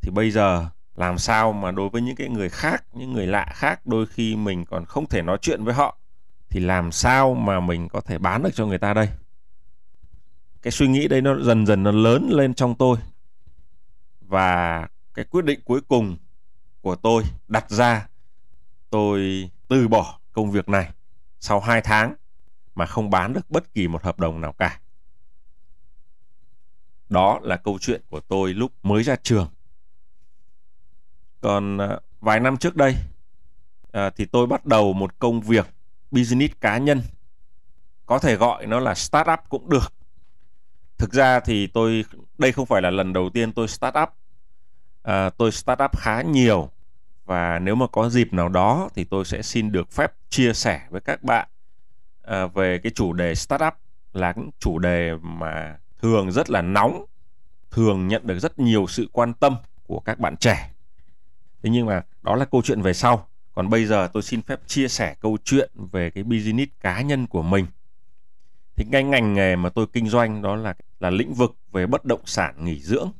thì 0.00 0.10
bây 0.10 0.30
giờ 0.30 0.68
làm 0.96 1.18
sao 1.18 1.52
mà 1.52 1.70
đối 1.70 1.88
với 1.88 2.02
những 2.02 2.16
cái 2.16 2.28
người 2.28 2.48
khác, 2.48 2.84
những 2.92 3.12
người 3.12 3.26
lạ 3.26 3.46
khác, 3.54 3.86
đôi 3.86 4.06
khi 4.06 4.36
mình 4.36 4.64
còn 4.64 4.84
không 4.84 5.06
thể 5.06 5.22
nói 5.22 5.38
chuyện 5.40 5.64
với 5.64 5.74
họ, 5.74 5.98
thì 6.50 6.60
làm 6.60 6.92
sao 6.92 7.34
mà 7.34 7.60
mình 7.60 7.88
có 7.88 8.00
thể 8.00 8.18
bán 8.18 8.42
được 8.42 8.50
cho 8.54 8.66
người 8.66 8.78
ta 8.78 8.94
đây 8.94 9.08
cái 10.66 10.70
suy 10.70 10.88
nghĩ 10.88 11.08
đấy 11.08 11.20
nó 11.20 11.40
dần 11.40 11.66
dần 11.66 11.82
nó 11.82 11.90
lớn 11.90 12.28
lên 12.32 12.54
trong 12.54 12.74
tôi 12.74 12.98
và 14.20 14.88
cái 15.14 15.24
quyết 15.24 15.44
định 15.44 15.60
cuối 15.64 15.80
cùng 15.88 16.16
của 16.80 16.94
tôi 16.94 17.22
đặt 17.48 17.70
ra, 17.70 18.08
tôi 18.90 19.50
từ 19.68 19.88
bỏ 19.88 20.18
công 20.32 20.50
việc 20.50 20.68
này 20.68 20.90
sau 21.40 21.60
2 21.60 21.80
tháng 21.80 22.14
mà 22.74 22.86
không 22.86 23.10
bán 23.10 23.32
được 23.32 23.50
bất 23.50 23.74
kỳ 23.74 23.88
một 23.88 24.02
hợp 24.02 24.18
đồng 24.18 24.40
nào 24.40 24.52
cả. 24.52 24.80
Đó 27.08 27.40
là 27.42 27.56
câu 27.56 27.78
chuyện 27.80 28.02
của 28.08 28.20
tôi 28.20 28.54
lúc 28.54 28.72
mới 28.82 29.02
ra 29.02 29.16
trường. 29.22 29.48
Còn 31.46 31.78
à, 31.78 31.98
vài 32.20 32.40
năm 32.40 32.56
trước 32.56 32.76
đây 32.76 32.96
à, 33.92 34.10
thì 34.10 34.24
tôi 34.24 34.46
bắt 34.46 34.66
đầu 34.66 34.92
một 34.92 35.18
công 35.18 35.40
việc 35.40 35.66
business 36.10 36.54
cá 36.60 36.78
nhân. 36.78 37.02
Có 38.06 38.18
thể 38.18 38.36
gọi 38.36 38.66
nó 38.66 38.80
là 38.80 38.94
startup 38.94 39.38
cũng 39.48 39.70
được. 39.70 39.92
Thực 40.98 41.12
ra 41.12 41.40
thì 41.40 41.66
tôi 41.66 42.04
đây 42.38 42.52
không 42.52 42.66
phải 42.66 42.82
là 42.82 42.90
lần 42.90 43.12
đầu 43.12 43.30
tiên 43.30 43.52
tôi 43.52 43.68
startup. 43.68 44.08
À, 45.02 45.30
tôi 45.30 45.52
startup 45.52 45.98
khá 45.98 46.22
nhiều 46.22 46.70
và 47.24 47.58
nếu 47.58 47.74
mà 47.74 47.86
có 47.92 48.08
dịp 48.08 48.32
nào 48.32 48.48
đó 48.48 48.88
thì 48.94 49.04
tôi 49.04 49.24
sẽ 49.24 49.42
xin 49.42 49.72
được 49.72 49.92
phép 49.92 50.12
chia 50.28 50.52
sẻ 50.52 50.80
với 50.90 51.00
các 51.00 51.22
bạn 51.22 51.48
à, 52.22 52.46
về 52.46 52.78
cái 52.78 52.92
chủ 52.94 53.12
đề 53.12 53.34
startup 53.34 53.74
là 54.12 54.32
những 54.36 54.50
chủ 54.58 54.78
đề 54.78 55.12
mà 55.22 55.76
thường 56.02 56.32
rất 56.32 56.50
là 56.50 56.62
nóng 56.62 57.04
thường 57.70 58.08
nhận 58.08 58.26
được 58.26 58.38
rất 58.38 58.58
nhiều 58.58 58.86
sự 58.88 59.08
quan 59.12 59.34
tâm 59.34 59.56
của 59.86 60.00
các 60.00 60.18
bạn 60.18 60.36
trẻ 60.36 60.70
thế 61.62 61.70
nhưng 61.70 61.86
mà 61.86 62.02
đó 62.22 62.36
là 62.36 62.44
câu 62.44 62.62
chuyện 62.62 62.82
về 62.82 62.92
sau. 62.92 63.28
Còn 63.52 63.70
bây 63.70 63.86
giờ 63.86 64.08
tôi 64.12 64.22
xin 64.22 64.42
phép 64.42 64.60
chia 64.66 64.88
sẻ 64.88 65.14
câu 65.20 65.38
chuyện 65.44 65.70
về 65.92 66.10
cái 66.10 66.24
business 66.24 66.72
cá 66.80 67.00
nhân 67.00 67.26
của 67.26 67.42
mình. 67.42 67.66
Thì 68.76 68.84
ngay 68.84 69.04
ngành 69.04 69.34
nghề 69.34 69.56
mà 69.56 69.68
tôi 69.68 69.86
kinh 69.92 70.08
doanh 70.08 70.42
đó 70.42 70.56
là 70.56 70.74
là 71.00 71.10
lĩnh 71.10 71.34
vực 71.34 71.56
về 71.72 71.86
bất 71.86 72.04
động 72.04 72.20
sản 72.24 72.64
nghỉ 72.64 72.80
dưỡng. 72.80 73.10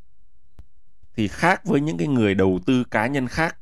Thì 1.15 1.29
khác 1.29 1.65
với 1.65 1.81
những 1.81 1.99
cái 1.99 2.09
người 2.09 2.35
đầu 2.35 2.59
tư 2.67 2.85
cá 2.85 3.07
nhân 3.07 3.29
khác 3.29 3.57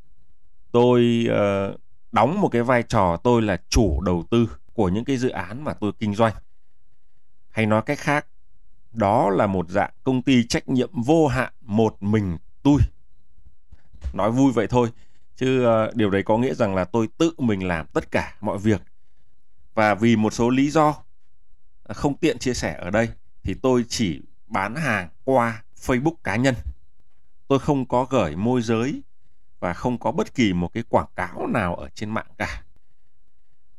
tôi 0.73 1.29
uh, 1.31 1.81
đóng 2.13 2.41
một 2.41 2.49
cái 2.49 2.63
vai 2.63 2.83
trò 2.83 3.17
tôi 3.17 3.43
là 3.43 3.57
chủ 3.69 4.01
đầu 4.01 4.25
tư 4.31 4.51
của 4.73 4.89
những 4.89 5.05
cái 5.05 5.17
dự 5.17 5.29
án 5.29 5.65
mà 5.65 5.75
tôi 5.75 5.93
kinh 5.99 6.15
doanh. 6.15 6.35
Hay 7.51 7.67
nói 7.67 7.83
cách 7.87 7.99
khác 7.99 8.27
đó 8.93 9.31
là 9.31 9.47
một 9.47 9.71
dạng 9.71 9.91
công 10.05 10.23
ty 10.23 10.47
trách 10.47 10.69
nhiệm 10.69 11.03
vô 11.03 11.27
hạn 11.27 11.53
một 11.61 12.03
mình 12.03 12.37
tôi 12.63 12.79
nói 14.13 14.31
vui 14.31 14.53
vậy 14.53 14.67
thôi 14.67 14.89
chứ 15.37 15.67
uh, 15.67 15.95
điều 15.95 16.11
đấy 16.11 16.23
có 16.23 16.39
nghĩa 16.39 16.55
rằng 16.55 16.75
là 16.75 16.85
tôi 16.85 17.09
tự 17.19 17.33
mình 17.39 17.69
làm 17.69 17.87
tất 17.87 18.11
cả 18.11 18.35
mọi 18.41 18.59
việc 18.59 18.83
và 19.75 19.95
vì 19.95 20.17
một 20.17 20.33
số 20.33 20.51
lý 20.51 20.71
do 20.71 20.95
à, 21.85 21.95
không 21.95 22.17
tiện 22.17 22.39
chia 22.39 22.55
sẻ 22.55 22.79
ở 22.81 22.91
đây 22.91 23.09
thì 23.43 23.55
tôi 23.55 23.85
chỉ 23.89 24.23
bán 24.47 24.75
hàng 24.75 25.09
qua 25.25 25.63
Facebook 25.81 26.15
cá 26.25 26.37
nhân. 26.37 26.55
Tôi 27.49 27.59
không 27.59 27.89
có 27.89 28.07
gửi 28.11 28.37
môi 28.37 28.63
giới 28.63 29.03
và 29.61 29.73
không 29.73 29.99
có 29.99 30.13
bất 30.13 30.35
kỳ 30.35 30.53
một 30.53 30.73
cái 30.73 30.83
quảng 30.89 31.09
cáo 31.17 31.47
nào 31.47 31.75
ở 31.75 31.89
trên 31.95 32.11
mạng 32.11 32.27
cả. 32.39 32.63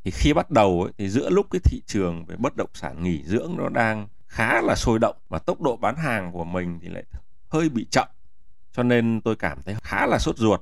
Thì 0.04 0.12
khi 0.12 0.34
bắt 0.34 0.52
đầu 0.52 0.82
ấy, 0.82 0.94
thì 0.98 1.10
giữa 1.10 1.30
lúc 1.30 1.48
cái 1.52 1.60
thị 1.64 1.82
trường 1.86 2.26
về 2.26 2.36
bất 2.36 2.56
động 2.56 2.70
sản 2.74 3.04
nghỉ 3.04 3.24
dưỡng 3.26 3.56
nó 3.58 3.70
đang 3.70 4.08
khá 4.28 4.62
là 4.62 4.76
sôi 4.76 5.00
động 5.00 5.16
và 5.30 5.40
tốc 5.40 5.62
độ 5.62 5.78
bán 5.78 5.96
hàng 5.96 6.32
của 6.32 6.44
mình 6.44 6.80
thì 6.82 6.88
lại 6.90 7.04
hơi 7.50 7.70
bị 7.70 7.88
chậm. 7.90 8.08
Cho 8.76 8.84
nên 8.84 9.22
tôi 9.22 9.36
cảm 9.36 9.62
thấy 9.66 9.76
khá 9.84 10.06
là 10.06 10.20
sốt 10.20 10.38
ruột. 10.38 10.62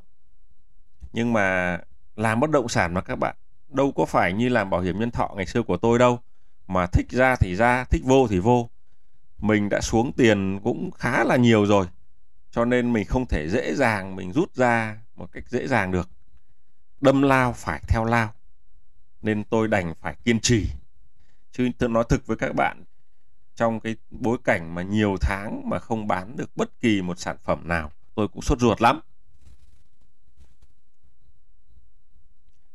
Nhưng 1.14 1.34
mà 1.34 1.78
làm 2.16 2.40
bất 2.40 2.50
động 2.50 2.68
sản 2.68 2.94
mà 2.94 3.02
các 3.02 3.16
bạn, 3.16 3.36
đâu 3.70 3.92
có 3.92 4.06
phải 4.06 4.34
như 4.34 4.50
làm 4.50 4.70
bảo 4.70 4.82
hiểm 4.82 5.00
nhân 5.00 5.12
thọ 5.12 5.34
ngày 5.36 5.46
xưa 5.46 5.64
của 5.64 5.78
tôi 5.78 6.00
đâu. 6.00 6.20
Mà 6.68 6.88
thích 6.88 7.10
ra 7.10 7.36
thì 7.36 7.56
ra, 7.56 7.84
thích 7.84 8.02
vô 8.06 8.28
thì 8.28 8.40
vô. 8.40 8.70
Mình 9.38 9.70
đã 9.70 9.82
xuống 9.82 10.12
tiền 10.12 10.60
cũng 10.64 10.92
khá 10.92 11.24
là 11.24 11.36
nhiều 11.36 11.66
rồi. 11.66 11.88
Cho 12.52 12.66
nên 12.66 12.94
mình 12.94 13.06
không 13.06 13.26
thể 13.26 13.50
dễ 13.50 13.76
dàng 13.76 14.16
mình 14.16 14.34
rút 14.34 14.56
ra 14.56 14.98
một 15.16 15.32
cách 15.32 15.44
dễ 15.50 15.68
dàng 15.68 15.92
được. 15.92 16.10
Đâm 17.02 17.22
lao 17.22 17.54
phải 17.54 17.82
theo 17.88 18.06
lao. 18.06 18.34
Nên 19.22 19.44
tôi 19.44 19.68
đành 19.68 19.94
phải 20.02 20.16
kiên 20.24 20.40
trì. 20.40 20.70
Chứ 21.52 21.70
tôi 21.78 21.90
nói 21.90 22.04
thực 22.10 22.28
với 22.28 22.38
các 22.38 22.56
bạn, 22.56 22.84
trong 23.56 23.80
cái 23.80 23.96
bối 24.12 24.38
cảnh 24.44 24.76
mà 24.76 24.82
nhiều 24.82 25.16
tháng 25.22 25.70
mà 25.70 25.80
không 25.80 26.08
bán 26.08 26.38
được 26.38 26.50
bất 26.56 26.80
kỳ 26.80 27.02
một 27.02 27.20
sản 27.20 27.38
phẩm 27.44 27.68
nào 27.68 27.92
tôi 28.16 28.28
cũng 28.28 28.42
sốt 28.42 28.60
ruột 28.60 28.82
lắm 28.82 29.00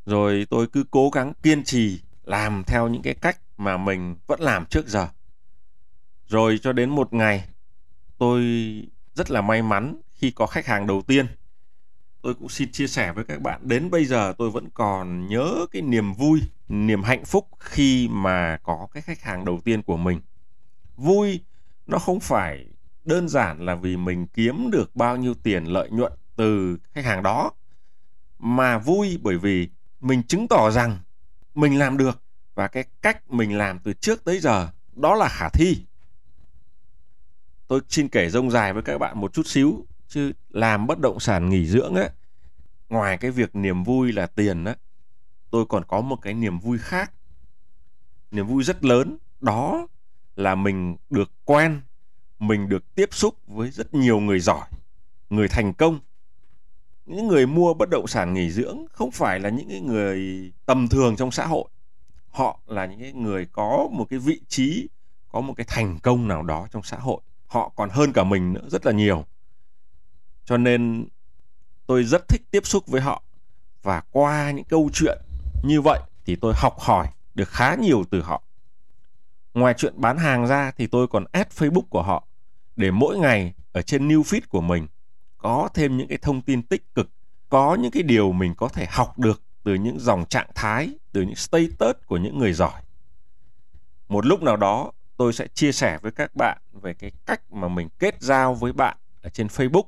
rồi 0.09 0.47
tôi 0.51 0.67
cứ 0.67 0.85
cố 0.91 1.11
gắng 1.11 1.33
kiên 1.43 1.65
trì 1.65 2.01
làm 2.25 2.63
theo 2.67 2.89
những 2.89 3.03
cái 3.03 3.15
cách 3.15 3.39
mà 3.57 3.77
mình 3.77 4.17
vẫn 4.27 4.41
làm 4.41 4.67
trước 4.67 4.89
giờ. 4.89 5.09
Rồi 6.27 6.59
cho 6.63 6.73
đến 6.73 6.91
một 6.91 7.15
ngày, 7.15 7.49
tôi 8.19 8.43
rất 9.15 9.31
là 9.31 9.41
may 9.41 9.63
mắn 9.63 10.01
khi 10.15 10.31
có 10.31 10.47
khách 10.47 10.67
hàng 10.67 10.87
đầu 10.87 11.03
tiên. 11.03 11.27
Tôi 12.23 12.35
cũng 12.35 12.49
xin 12.49 12.73
chia 12.73 12.87
sẻ 12.87 13.13
với 13.13 13.25
các 13.25 13.41
bạn, 13.41 13.61
đến 13.65 13.91
bây 13.91 14.05
giờ 14.05 14.35
tôi 14.39 14.51
vẫn 14.51 14.69
còn 14.75 15.27
nhớ 15.27 15.67
cái 15.71 15.83
niềm 15.83 16.13
vui, 16.13 16.41
niềm 16.69 17.03
hạnh 17.03 17.25
phúc 17.25 17.49
khi 17.59 18.09
mà 18.09 18.59
có 18.63 18.89
cái 18.93 19.03
khách 19.03 19.23
hàng 19.23 19.45
đầu 19.45 19.61
tiên 19.65 19.83
của 19.83 19.97
mình. 19.97 20.21
Vui 20.97 21.41
nó 21.87 21.99
không 21.99 22.21
phải 22.21 22.67
đơn 23.09 23.29
giản 23.29 23.67
là 23.67 23.75
vì 23.75 23.97
mình 23.97 24.27
kiếm 24.27 24.71
được 24.71 24.97
bao 24.97 25.17
nhiêu 25.17 25.35
tiền 25.35 25.65
lợi 25.65 25.91
nhuận 25.91 26.13
từ 26.37 26.79
khách 26.95 27.05
hàng 27.05 27.23
đó. 27.23 27.53
Mà 28.39 28.79
vui 28.79 29.19
bởi 29.23 29.39
vì 29.39 29.69
mình 30.01 30.23
chứng 30.23 30.49
tỏ 30.49 30.71
rằng 30.71 30.99
mình 31.55 31.79
làm 31.79 31.97
được 31.97 32.23
và 32.55 32.69
cái 32.69 32.85
cách 33.03 33.31
mình 33.31 33.59
làm 33.59 33.79
từ 33.79 33.93
trước 33.93 34.25
tới 34.25 34.41
giờ, 34.41 34.69
đó 34.97 35.15
là 35.15 35.29
khả 35.29 35.49
thi. 35.49 35.77
Tôi 37.69 37.81
xin 37.89 38.09
kể 38.09 38.31
rông 38.31 38.51
dài 38.51 38.73
với 38.73 38.83
các 38.83 38.99
bạn 38.99 39.21
một 39.21 39.33
chút 39.33 39.47
xíu, 39.47 39.87
chứ 40.09 40.33
làm 40.49 40.87
bất 40.87 40.99
động 40.99 41.21
sản 41.21 41.49
nghỉ 41.49 41.67
dưỡng 41.67 41.95
ấy, 41.95 42.11
ngoài 42.89 43.19
cái 43.19 43.31
việc 43.31 43.57
niềm 43.57 43.85
vui 43.85 44.13
là 44.13 44.27
tiền 44.27 44.65
á, 44.65 44.75
tôi 45.51 45.67
còn 45.67 45.85
có 45.85 46.01
một 46.01 46.17
cái 46.23 46.35
niềm 46.35 46.59
vui 46.59 46.79
khác. 46.79 47.13
Niềm 48.31 48.47
vui 48.47 48.63
rất 48.65 48.85
lớn, 48.85 49.19
đó 49.41 49.87
là 50.37 50.55
mình 50.55 50.97
được 51.11 51.31
quen 51.45 51.81
mình 52.39 52.69
được 52.69 52.95
tiếp 52.95 53.09
xúc 53.13 53.35
với 53.47 53.71
rất 53.71 53.95
nhiều 53.95 54.21
người 54.21 54.41
giỏi, 54.41 54.67
người 55.31 55.49
thành 55.49 55.75
công. 55.75 56.01
Những 57.07 57.29
người 57.29 57.47
mua 57.47 57.75
bất 57.75 57.91
động 57.91 58.07
sản 58.07 58.35
nghỉ 58.35 58.51
dưỡng 58.51 58.85
không 58.93 59.11
phải 59.11 59.41
là 59.41 59.49
những 59.49 59.87
người 59.87 60.51
tầm 60.67 60.89
thường 60.89 61.17
trong 61.17 61.31
xã 61.31 61.47
hội. 61.47 61.65
Họ 62.31 62.61
là 62.67 62.87
những 62.87 63.23
người 63.23 63.47
có 63.53 63.89
một 63.93 64.07
cái 64.11 64.19
vị 64.19 64.41
trí, 64.49 64.89
có 65.29 65.41
một 65.41 65.55
cái 65.57 65.67
thành 65.69 65.99
công 66.03 66.29
nào 66.29 66.43
đó 66.43 66.67
trong 66.71 66.83
xã 66.83 66.97
hội. 66.97 67.21
Họ 67.47 67.69
còn 67.77 67.91
hơn 67.91 68.13
cả 68.13 68.25
mình 68.25 68.53
nữa, 68.53 68.69
rất 68.69 68.87
là 68.87 68.93
nhiều. 68.93 69.25
Cho 70.45 70.57
nên 70.57 71.09
tôi 71.87 72.05
rất 72.05 72.29
thích 72.29 72.43
tiếp 72.51 72.67
xúc 72.67 72.87
với 72.87 73.01
họ. 73.01 73.23
Và 73.83 74.03
qua 74.11 74.51
những 74.51 74.65
câu 74.65 74.91
chuyện 74.93 75.19
như 75.65 75.81
vậy 75.81 76.01
thì 76.25 76.37
tôi 76.37 76.55
học 76.57 76.79
hỏi 76.79 77.09
được 77.35 77.49
khá 77.49 77.75
nhiều 77.75 78.05
từ 78.11 78.23
họ. 78.23 78.43
Ngoài 79.55 79.75
chuyện 79.79 79.95
bán 79.97 80.19
hàng 80.19 80.47
ra 80.47 80.71
thì 80.77 80.87
tôi 80.87 81.09
còn 81.09 81.25
add 81.33 81.51
facebook 81.51 81.87
của 81.91 82.03
họ 82.03 82.28
để 82.79 82.91
mỗi 82.91 83.19
ngày 83.19 83.53
ở 83.73 83.83
trên 83.83 84.09
new 84.09 84.23
feed 84.23 84.41
của 84.49 84.61
mình 84.61 84.87
có 85.39 85.69
thêm 85.75 85.97
những 85.97 86.09
cái 86.09 86.19
thông 86.23 86.43
tin 86.43 86.63
tích 86.63 86.95
cực 86.95 87.11
có 87.49 87.75
những 87.75 87.91
cái 87.91 88.03
điều 88.03 88.33
mình 88.33 88.55
có 88.55 88.69
thể 88.69 88.87
học 88.91 89.19
được 89.19 89.43
từ 89.65 89.75
những 89.75 90.01
dòng 90.01 90.25
trạng 90.27 90.51
thái 90.55 90.91
từ 91.13 91.23
những 91.23 91.35
status 91.35 91.97
của 92.07 92.17
những 92.17 92.39
người 92.39 92.53
giỏi. 92.53 92.83
Một 94.09 94.27
lúc 94.27 94.43
nào 94.43 94.57
đó 94.57 94.93
tôi 95.17 95.33
sẽ 95.33 95.47
chia 95.47 95.73
sẻ 95.73 95.99
với 96.03 96.13
các 96.13 96.37
bạn 96.37 96.59
về 96.73 96.95
cái 96.95 97.13
cách 97.27 97.53
mà 97.53 97.69
mình 97.69 97.89
kết 97.99 98.23
giao 98.23 98.55
với 98.55 98.73
bạn 98.73 98.97
ở 99.23 99.31
trên 99.31 99.47
facebook 99.47 99.85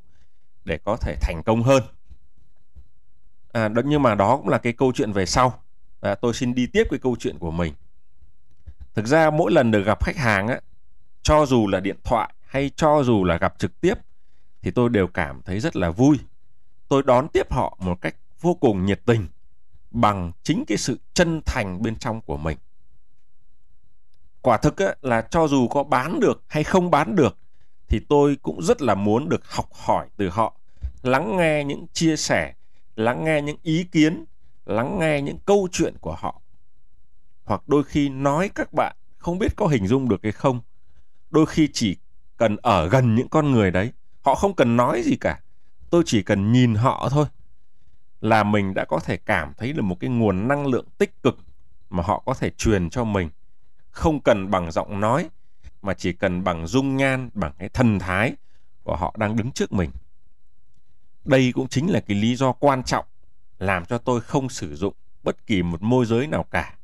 để 0.65 0.79
có 0.85 0.97
thể 0.97 1.17
thành 1.21 1.43
công 1.47 1.63
hơn. 1.63 1.83
À, 3.53 3.69
đó 3.69 3.83
nhưng 3.85 4.03
mà 4.03 4.15
đó 4.15 4.37
cũng 4.37 4.49
là 4.49 4.59
cái 4.59 4.73
câu 4.73 4.93
chuyện 4.93 5.13
về 5.13 5.27
sau. 5.27 5.63
À, 6.01 6.15
tôi 6.15 6.35
xin 6.35 6.55
đi 6.55 6.67
tiếp 6.67 6.87
cái 6.91 6.99
câu 6.99 7.17
chuyện 7.19 7.39
của 7.39 7.51
mình. 7.51 7.75
Thực 8.95 9.07
ra 9.07 9.31
mỗi 9.31 9.53
lần 9.53 9.71
được 9.71 9.83
gặp 9.83 10.05
khách 10.05 10.17
hàng 10.17 10.49
á 10.49 10.61
cho 11.23 11.47
dù 11.47 11.67
là 11.67 11.81
điện 11.81 11.97
thoại 12.05 12.35
hay 12.51 12.71
cho 12.77 13.03
dù 13.03 13.25
là 13.25 13.39
gặp 13.39 13.55
trực 13.59 13.81
tiếp 13.81 13.95
thì 14.63 14.71
tôi 14.71 14.89
đều 14.89 15.07
cảm 15.07 15.43
thấy 15.43 15.61
rất 15.61 15.77
là 15.77 15.91
vui. 15.91 16.19
Tôi 16.89 17.03
đón 17.03 17.29
tiếp 17.29 17.53
họ 17.53 17.79
một 17.81 18.01
cách 18.01 18.17
vô 18.41 18.55
cùng 18.55 18.87
nhiệt 18.87 19.01
tình 19.07 19.27
bằng 19.91 20.33
chính 20.43 20.65
cái 20.67 20.79
sự 20.79 20.99
chân 21.15 21.41
thành 21.47 21.83
bên 21.83 21.97
trong 21.97 22.21
của 22.21 22.37
mình. 22.37 22.59
Quả 24.43 24.57
thực 24.57 24.77
á, 24.77 24.95
là 25.03 25.23
cho 25.23 25.49
dù 25.49 25.69
có 25.69 25.83
bán 25.83 26.21
được 26.21 26.43
hay 26.47 26.65
không 26.65 26.91
bán 26.91 27.17
được 27.17 27.37
thì 27.89 28.01
tôi 28.09 28.37
cũng 28.43 28.63
rất 28.63 28.83
là 28.83 28.95
muốn 28.95 29.29
được 29.29 29.47
học 29.47 29.69
hỏi 29.73 30.09
từ 30.17 30.29
họ 30.29 30.55
lắng 31.03 31.37
nghe 31.37 31.65
những 31.65 31.87
chia 31.93 32.17
sẻ 32.17 32.55
lắng 32.97 33.25
nghe 33.25 33.43
những 33.43 33.57
ý 33.63 33.85
kiến 33.85 34.25
lắng 34.67 34.99
nghe 34.99 35.23
những 35.23 35.39
câu 35.39 35.69
chuyện 35.73 35.95
của 36.01 36.15
họ. 36.19 36.41
Hoặc 37.45 37.63
đôi 37.69 37.85
khi 37.85 38.09
nói 38.09 38.51
các 38.55 38.73
bạn 38.73 38.97
không 39.19 39.39
biết 39.39 39.57
có 39.57 39.67
hình 39.67 39.87
dung 39.87 40.09
được 40.09 40.21
hay 40.23 40.33
không. 40.33 40.61
Đôi 41.31 41.47
khi 41.47 41.69
chỉ 41.73 41.97
cần 42.41 42.57
ở 42.57 42.89
gần 42.89 43.15
những 43.15 43.29
con 43.29 43.51
người 43.51 43.71
đấy. 43.71 43.93
Họ 44.23 44.35
không 44.35 44.55
cần 44.55 44.77
nói 44.77 45.03
gì 45.03 45.17
cả. 45.17 45.41
Tôi 45.91 46.03
chỉ 46.07 46.23
cần 46.23 46.53
nhìn 46.53 46.75
họ 46.75 47.09
thôi 47.11 47.27
là 48.21 48.45
mình 48.45 48.75
đã 48.75 48.85
có 48.85 48.99
thể 48.99 49.17
cảm 49.17 49.53
thấy 49.57 49.73
được 49.73 49.83
một 49.83 50.01
cái 50.01 50.11
nguồn 50.11 50.49
năng 50.49 50.67
lượng 50.67 50.87
tích 50.99 51.23
cực 51.23 51.39
mà 51.91 52.03
họ 52.03 52.23
có 52.27 52.35
thể 52.35 52.51
truyền 52.51 52.91
cho 52.91 53.05
mình. 53.05 53.29
Không 53.91 54.21
cần 54.21 54.51
bằng 54.51 54.73
giọng 54.73 55.01
nói 55.01 55.29
mà 55.83 55.95
chỉ 55.95 56.13
cần 56.13 56.45
bằng 56.45 56.67
dung 56.67 56.97
nhan 56.97 57.31
bằng 57.35 57.53
cái 57.59 57.69
thần 57.69 57.99
thái 57.99 58.37
của 58.83 58.97
họ 58.97 59.15
đang 59.19 59.37
đứng 59.37 59.53
trước 59.53 59.73
mình. 59.73 59.91
Đây 61.25 61.53
cũng 61.55 61.69
chính 61.69 61.91
là 61.91 62.01
cái 62.01 62.17
lý 62.17 62.37
do 62.37 62.53
quan 62.53 62.83
trọng 62.83 63.05
làm 63.59 63.85
cho 63.85 63.99
tôi 63.99 64.21
không 64.21 64.49
sử 64.49 64.77
dụng 64.77 64.95
bất 65.23 65.47
kỳ 65.47 65.63
một 65.63 65.83
môi 65.83 66.07
giới 66.07 66.27
nào 66.27 66.45
cả. 66.51 66.75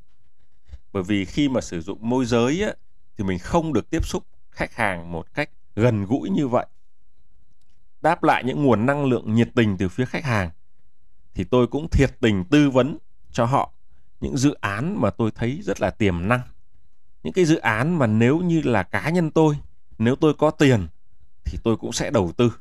Bởi 0.93 1.03
vì 1.03 1.25
khi 1.25 1.49
mà 1.49 1.61
sử 1.61 1.81
dụng 1.81 1.99
môi 2.09 2.25
giới 2.25 2.63
á, 2.63 2.73
thì 3.17 3.25
mình 3.25 3.39
không 3.39 3.73
được 3.73 3.91
tiếp 3.91 4.07
xúc 4.07 4.25
khách 4.57 4.75
hàng 4.75 5.13
một 5.13 5.35
cách 5.35 5.51
gần 5.77 6.05
gũi 6.05 6.31
như 6.31 6.49
vậy. 6.49 6.67
Đáp 8.01 8.23
lại 8.23 8.45
những 8.45 8.65
nguồn 8.65 8.87
năng 8.87 9.05
lượng 9.05 9.35
nhiệt 9.35 9.49
tình 9.55 9.77
từ 9.77 9.89
phía 9.89 10.05
khách 10.05 10.25
hàng 10.25 10.51
thì 11.35 11.45
tôi 11.45 11.67
cũng 11.67 11.89
thiệt 11.89 12.21
tình 12.21 12.45
tư 12.45 12.71
vấn 12.71 12.99
cho 13.33 13.45
họ 13.45 13.73
những 14.21 14.37
dự 14.37 14.55
án 14.61 15.01
mà 15.01 15.11
tôi 15.11 15.31
thấy 15.31 15.61
rất 15.63 15.81
là 15.81 15.91
tiềm 15.91 16.29
năng. 16.29 16.41
Những 17.23 17.33
cái 17.33 17.45
dự 17.45 17.57
án 17.57 17.99
mà 17.99 18.07
nếu 18.07 18.39
như 18.39 18.63
là 18.65 18.83
cá 18.83 19.11
nhân 19.11 19.31
tôi, 19.31 19.57
nếu 19.99 20.17
tôi 20.17 20.35
có 20.35 20.51
tiền 20.51 20.87
thì 21.45 21.59
tôi 21.63 21.77
cũng 21.77 21.93
sẽ 21.93 22.11
đầu 22.11 22.33
tư 22.37 22.53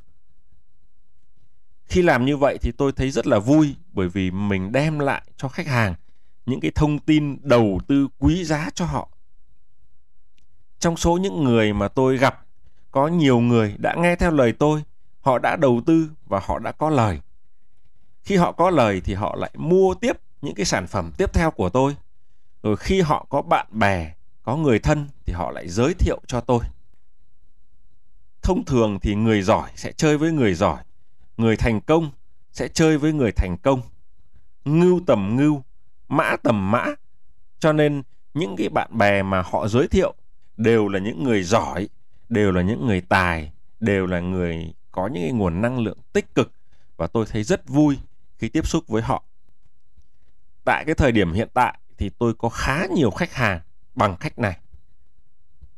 khi 1.86 2.02
làm 2.02 2.26
như 2.26 2.38
vậy 2.38 2.58
thì 2.62 2.72
tôi 2.72 2.92
thấy 2.92 3.12
rất 3.12 3.28
là 3.28 3.40
vui 3.40 3.76
bởi 3.94 4.10
vì 4.10 4.32
mình 4.32 4.72
đem 4.72 5.00
lại 5.00 5.22
cho 5.38 5.48
khách 5.48 5.68
hàng 5.68 5.96
những 6.46 6.60
cái 6.60 6.72
thông 6.76 7.00
tin 7.00 7.38
đầu 7.42 7.80
tư 7.88 8.08
quý 8.20 8.44
giá 8.44 8.70
cho 8.74 8.86
họ 8.86 9.10
trong 10.86 10.98
số 10.98 11.18
những 11.18 11.44
người 11.44 11.74
mà 11.74 11.88
tôi 11.88 12.18
gặp, 12.18 12.46
có 12.92 13.08
nhiều 13.08 13.40
người 13.40 13.76
đã 13.78 13.96
nghe 13.98 14.16
theo 14.16 14.32
lời 14.32 14.52
tôi, 14.52 14.84
họ 15.22 15.40
đã 15.40 15.56
đầu 15.56 15.82
tư 15.86 16.10
và 16.26 16.42
họ 16.44 16.60
đã 16.60 16.72
có 16.72 16.90
lời. 16.90 17.20
Khi 18.24 18.36
họ 18.36 18.52
có 18.52 18.70
lời 18.70 19.02
thì 19.02 19.14
họ 19.14 19.36
lại 19.36 19.52
mua 19.58 19.94
tiếp 19.94 20.18
những 20.42 20.56
cái 20.56 20.66
sản 20.66 20.88
phẩm 20.88 21.12
tiếp 21.18 21.34
theo 21.34 21.52
của 21.52 21.70
tôi. 21.70 21.96
Rồi 22.64 22.78
khi 22.78 23.02
họ 23.02 23.26
có 23.30 23.42
bạn 23.42 23.68
bè, 23.72 24.14
có 24.44 24.56
người 24.56 24.80
thân 24.80 25.08
thì 25.26 25.34
họ 25.34 25.52
lại 25.52 25.68
giới 25.68 25.94
thiệu 25.94 26.20
cho 26.28 26.42
tôi. 26.42 26.60
Thông 28.42 28.66
thường 28.66 29.00
thì 29.00 29.16
người 29.16 29.42
giỏi 29.42 29.70
sẽ 29.76 29.92
chơi 29.92 30.18
với 30.18 30.32
người 30.32 30.54
giỏi, 30.54 30.84
người 31.38 31.58
thành 31.58 31.82
công 31.82 32.12
sẽ 32.52 32.68
chơi 32.68 32.98
với 32.98 33.14
người 33.14 33.32
thành 33.32 33.58
công. 33.58 33.82
Ngưu 34.66 35.00
tầm 35.08 35.36
ngưu, 35.36 35.62
mã 36.08 36.36
tầm 36.44 36.72
mã. 36.72 36.86
Cho 37.60 37.74
nên 37.74 38.04
những 38.34 38.56
cái 38.56 38.70
bạn 38.70 38.98
bè 38.98 39.24
mà 39.24 39.42
họ 39.42 39.68
giới 39.68 39.88
thiệu 39.88 40.16
đều 40.58 40.88
là 40.88 41.00
những 41.00 41.24
người 41.24 41.44
giỏi, 41.44 41.90
đều 42.30 42.52
là 42.52 42.62
những 42.62 42.86
người 42.86 43.02
tài, 43.02 43.52
đều 43.80 44.06
là 44.06 44.20
người 44.20 44.74
có 44.92 45.08
những 45.08 45.24
cái 45.24 45.32
nguồn 45.32 45.62
năng 45.62 45.80
lượng 45.80 45.98
tích 46.14 46.36
cực. 46.36 46.52
Và 46.98 47.08
tôi 47.08 47.26
thấy 47.30 47.44
rất 47.44 47.70
vui 47.70 48.00
khi 48.38 48.50
tiếp 48.50 48.68
xúc 48.68 48.88
với 48.88 49.02
họ. 49.02 49.24
Tại 50.64 50.86
cái 50.86 50.96
thời 50.96 51.12
điểm 51.12 51.34
hiện 51.34 51.50
tại 51.54 51.80
thì 51.98 52.10
tôi 52.10 52.34
có 52.34 52.50
khá 52.50 52.86
nhiều 52.86 53.12
khách 53.12 53.34
hàng 53.34 53.60
bằng 53.96 54.16
cách 54.20 54.40
này. 54.40 54.58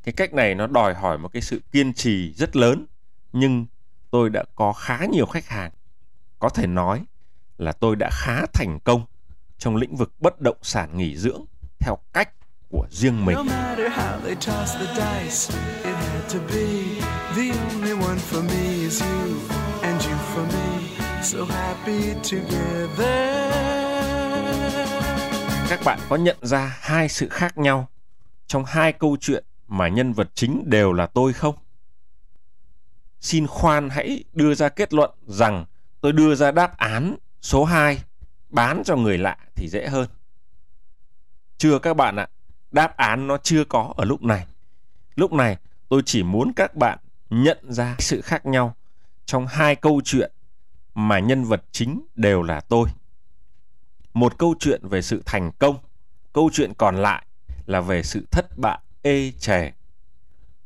Cái 0.03 0.13
cách 0.13 0.33
này 0.33 0.55
nó 0.55 0.67
đòi 0.67 0.93
hỏi 0.93 1.17
một 1.17 1.33
cái 1.33 1.41
sự 1.41 1.61
kiên 1.71 1.93
trì 1.93 2.33
rất 2.33 2.55
lớn, 2.55 2.85
nhưng 3.33 3.65
tôi 4.11 4.29
đã 4.29 4.43
có 4.55 4.73
khá 4.73 5.05
nhiều 5.05 5.25
khách 5.25 5.47
hàng. 5.47 5.71
Có 6.39 6.49
thể 6.49 6.67
nói 6.67 7.05
là 7.57 7.71
tôi 7.71 7.95
đã 7.95 8.09
khá 8.13 8.45
thành 8.53 8.79
công 8.83 9.05
trong 9.57 9.75
lĩnh 9.75 9.95
vực 9.95 10.13
bất 10.19 10.41
động 10.41 10.57
sản 10.61 10.97
nghỉ 10.97 11.17
dưỡng 11.17 11.45
theo 11.79 11.97
cách 12.13 12.29
của 12.77 12.87
riêng 12.89 13.25
mình. 13.25 13.37
Các 25.69 25.79
bạn 25.85 25.99
có 26.09 26.15
nhận 26.15 26.37
ra 26.41 26.77
hai 26.81 27.09
sự 27.09 27.29
khác 27.29 27.57
nhau 27.57 27.87
trong 28.47 28.65
hai 28.65 28.93
câu 28.93 29.17
chuyện 29.21 29.43
mà 29.67 29.87
nhân 29.87 30.13
vật 30.13 30.29
chính 30.33 30.63
đều 30.65 30.93
là 30.93 31.05
tôi 31.05 31.33
không? 31.33 31.55
xin 33.21 33.47
khoan 33.47 33.89
hãy 33.89 34.23
đưa 34.33 34.55
ra 34.55 34.69
kết 34.69 34.93
luận 34.93 35.11
rằng 35.27 35.65
tôi 36.01 36.11
đưa 36.11 36.35
ra 36.35 36.51
đáp 36.51 36.77
án 36.77 37.15
số 37.41 37.65
2 37.65 38.03
bán 38.49 38.81
cho 38.85 38.95
người 38.95 39.17
lạ 39.17 39.37
thì 39.55 39.69
dễ 39.69 39.87
hơn. 39.87 40.07
Chưa 41.57 41.79
các 41.79 41.93
bạn 41.93 42.15
ạ, 42.15 42.27
đáp 42.71 42.97
án 42.97 43.27
nó 43.27 43.37
chưa 43.37 43.63
có 43.63 43.93
ở 43.97 44.05
lúc 44.05 44.23
này. 44.23 44.45
Lúc 45.15 45.33
này 45.33 45.57
tôi 45.89 46.01
chỉ 46.05 46.23
muốn 46.23 46.53
các 46.55 46.75
bạn 46.75 46.99
nhận 47.29 47.57
ra 47.63 47.95
sự 47.99 48.21
khác 48.21 48.45
nhau 48.45 48.75
trong 49.25 49.47
hai 49.47 49.75
câu 49.75 50.01
chuyện 50.05 50.31
mà 50.93 51.19
nhân 51.19 51.43
vật 51.43 51.63
chính 51.71 52.01
đều 52.15 52.43
là 52.43 52.59
tôi. 52.59 52.89
Một 54.13 54.37
câu 54.37 54.55
chuyện 54.59 54.87
về 54.87 55.01
sự 55.01 55.21
thành 55.25 55.51
công, 55.59 55.77
câu 56.33 56.49
chuyện 56.53 56.73
còn 56.77 56.95
lại 56.95 57.25
là 57.65 57.81
về 57.81 58.03
sự 58.03 58.27
thất 58.31 58.57
bại 58.57 58.79
ê 59.01 59.31
chề. 59.31 59.71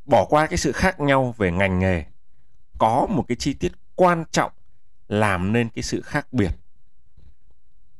Bỏ 0.06 0.26
qua 0.30 0.48
cái 0.48 0.58
sự 0.58 0.72
khác 0.72 1.00
nhau 1.00 1.36
về 1.38 1.52
ngành 1.52 1.80
nghề 1.80 2.06
có 2.78 3.08
một 3.10 3.26
cái 3.28 3.36
chi 3.36 3.54
tiết 3.54 3.72
quan 3.96 4.24
trọng 4.32 4.52
làm 5.08 5.54
nên 5.54 5.70
cái 5.70 5.84
sự 5.84 6.02
khác 6.02 6.34
biệt. 6.34 6.52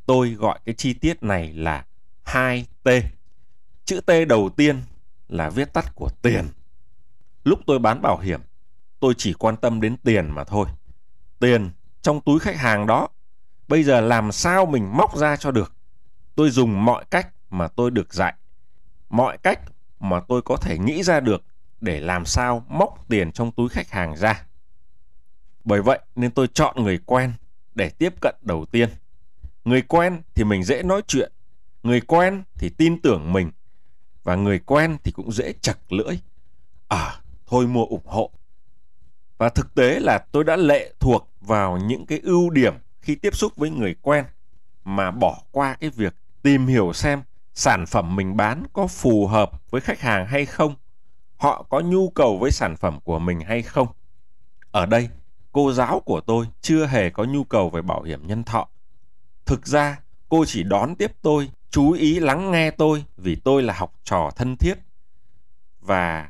Tôi 0.06 0.30
gọi 0.30 0.60
cái 0.66 0.76
chi 0.76 0.94
tiết 0.94 1.24
này 1.24 1.54
là 1.54 1.86
2T. 2.26 3.02
Chữ 3.92 4.02
T 4.02 4.12
đầu 4.28 4.50
tiên 4.50 4.82
là 5.28 5.50
viết 5.50 5.74
tắt 5.74 5.96
của 5.96 6.10
tiền. 6.22 6.48
Lúc 7.44 7.60
tôi 7.68 7.80
bán 7.80 8.02
bảo 8.02 8.18
hiểm, 8.20 8.42
tôi 9.00 9.14
chỉ 9.18 9.34
quan 9.34 9.58
tâm 9.58 9.82
đến 9.82 9.98
tiền 9.98 10.32
mà 10.32 10.44
thôi. 10.44 10.68
Tiền 11.40 11.70
trong 12.02 12.22
túi 12.22 12.40
khách 12.40 12.58
hàng 12.58 12.88
đó, 12.88 13.08
bây 13.68 13.84
giờ 13.84 14.02
làm 14.02 14.32
sao 14.32 14.66
mình 14.66 14.98
móc 14.98 15.18
ra 15.18 15.36
cho 15.36 15.52
được. 15.52 15.74
Tôi 16.36 16.50
dùng 16.50 16.86
mọi 16.86 17.06
cách 17.10 17.28
mà 17.50 17.68
tôi 17.68 17.92
được 17.92 18.14
dạy, 18.14 18.34
mọi 19.10 19.38
cách 19.38 19.60
mà 20.00 20.20
tôi 20.28 20.42
có 20.42 20.58
thể 20.58 20.78
nghĩ 20.78 21.04
ra 21.04 21.20
được 21.20 21.44
để 21.82 22.00
làm 22.00 22.26
sao 22.26 22.66
móc 22.70 23.06
tiền 23.10 23.32
trong 23.32 23.52
túi 23.52 23.70
khách 23.70 23.90
hàng 23.90 24.16
ra. 24.16 24.46
Bởi 25.64 25.82
vậy 25.82 26.00
nên 26.16 26.32
tôi 26.32 26.48
chọn 26.48 26.84
người 26.84 27.00
quen 27.06 27.34
để 27.76 27.90
tiếp 27.90 28.14
cận 28.22 28.36
đầu 28.42 28.66
tiên. 28.66 28.90
Người 29.66 29.82
quen 29.82 30.22
thì 30.36 30.44
mình 30.44 30.64
dễ 30.64 30.84
nói 30.84 31.02
chuyện, 31.08 31.32
người 31.84 32.02
quen 32.02 32.44
thì 32.56 32.70
tin 32.70 33.02
tưởng 33.02 33.34
mình 33.34 33.52
và 34.24 34.36
người 34.36 34.60
quen 34.60 34.98
thì 35.04 35.12
cũng 35.12 35.32
dễ 35.32 35.54
chặt 35.62 35.78
lưỡi. 35.90 36.20
À, 36.88 37.16
thôi 37.48 37.68
mua 37.68 37.86
ủng 37.86 38.06
hộ. 38.06 38.32
Và 39.38 39.50
thực 39.50 39.76
tế 39.76 40.00
là 40.00 40.26
tôi 40.32 40.44
đã 40.44 40.56
lệ 40.56 40.94
thuộc 41.00 41.30
vào 41.42 41.78
những 41.78 42.06
cái 42.06 42.20
ưu 42.24 42.50
điểm 42.50 42.74
khi 43.02 43.16
tiếp 43.16 43.36
xúc 43.36 43.54
với 43.56 43.70
người 43.70 43.96
quen 44.02 44.26
mà 44.84 45.12
bỏ 45.12 45.42
qua 45.52 45.76
cái 45.80 45.90
việc 45.90 46.16
tìm 46.42 46.68
hiểu 46.68 46.94
xem 46.94 47.22
sản 47.54 47.86
phẩm 47.86 48.16
mình 48.16 48.38
bán 48.38 48.64
có 48.74 48.88
phù 48.88 49.28
hợp 49.28 49.52
với 49.72 49.82
khách 49.82 50.00
hàng 50.00 50.28
hay 50.28 50.46
không, 50.46 50.76
họ 51.38 51.64
có 51.70 51.80
nhu 51.80 52.10
cầu 52.10 52.38
với 52.38 52.52
sản 52.52 52.76
phẩm 52.76 53.00
của 53.04 53.20
mình 53.20 53.40
hay 53.40 53.62
không. 53.62 53.88
Ở 54.72 54.86
đây 54.86 55.10
cô 55.52 55.74
giáo 55.74 56.00
của 56.00 56.22
tôi 56.22 56.48
chưa 56.62 56.86
hề 56.86 57.10
có 57.10 57.24
nhu 57.24 57.44
cầu 57.44 57.70
về 57.70 57.82
bảo 57.82 58.04
hiểm 58.04 58.28
nhân 58.28 58.44
thọ. 58.44 58.68
Thực 59.46 59.68
ra, 59.68 60.00
cô 60.32 60.46
chỉ 60.46 60.64
đón 60.64 60.96
tiếp 60.96 61.12
tôi, 61.22 61.52
chú 61.70 61.92
ý 61.92 62.20
lắng 62.20 62.52
nghe 62.52 62.72
tôi 62.72 63.06
vì 63.18 63.36
tôi 63.36 63.64
là 63.64 63.74
học 63.74 63.94
trò 64.04 64.32
thân 64.36 64.56
thiết. 64.56 64.74
Và 65.82 66.30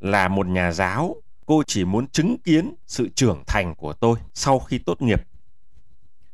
là 0.00 0.28
một 0.28 0.46
nhà 0.46 0.72
giáo, 0.72 1.16
cô 1.46 1.62
chỉ 1.66 1.84
muốn 1.84 2.08
chứng 2.08 2.36
kiến 2.38 2.74
sự 2.86 3.08
trưởng 3.14 3.42
thành 3.46 3.74
của 3.74 3.92
tôi 3.92 4.18
sau 4.34 4.58
khi 4.58 4.78
tốt 4.78 5.02
nghiệp. 5.02 5.22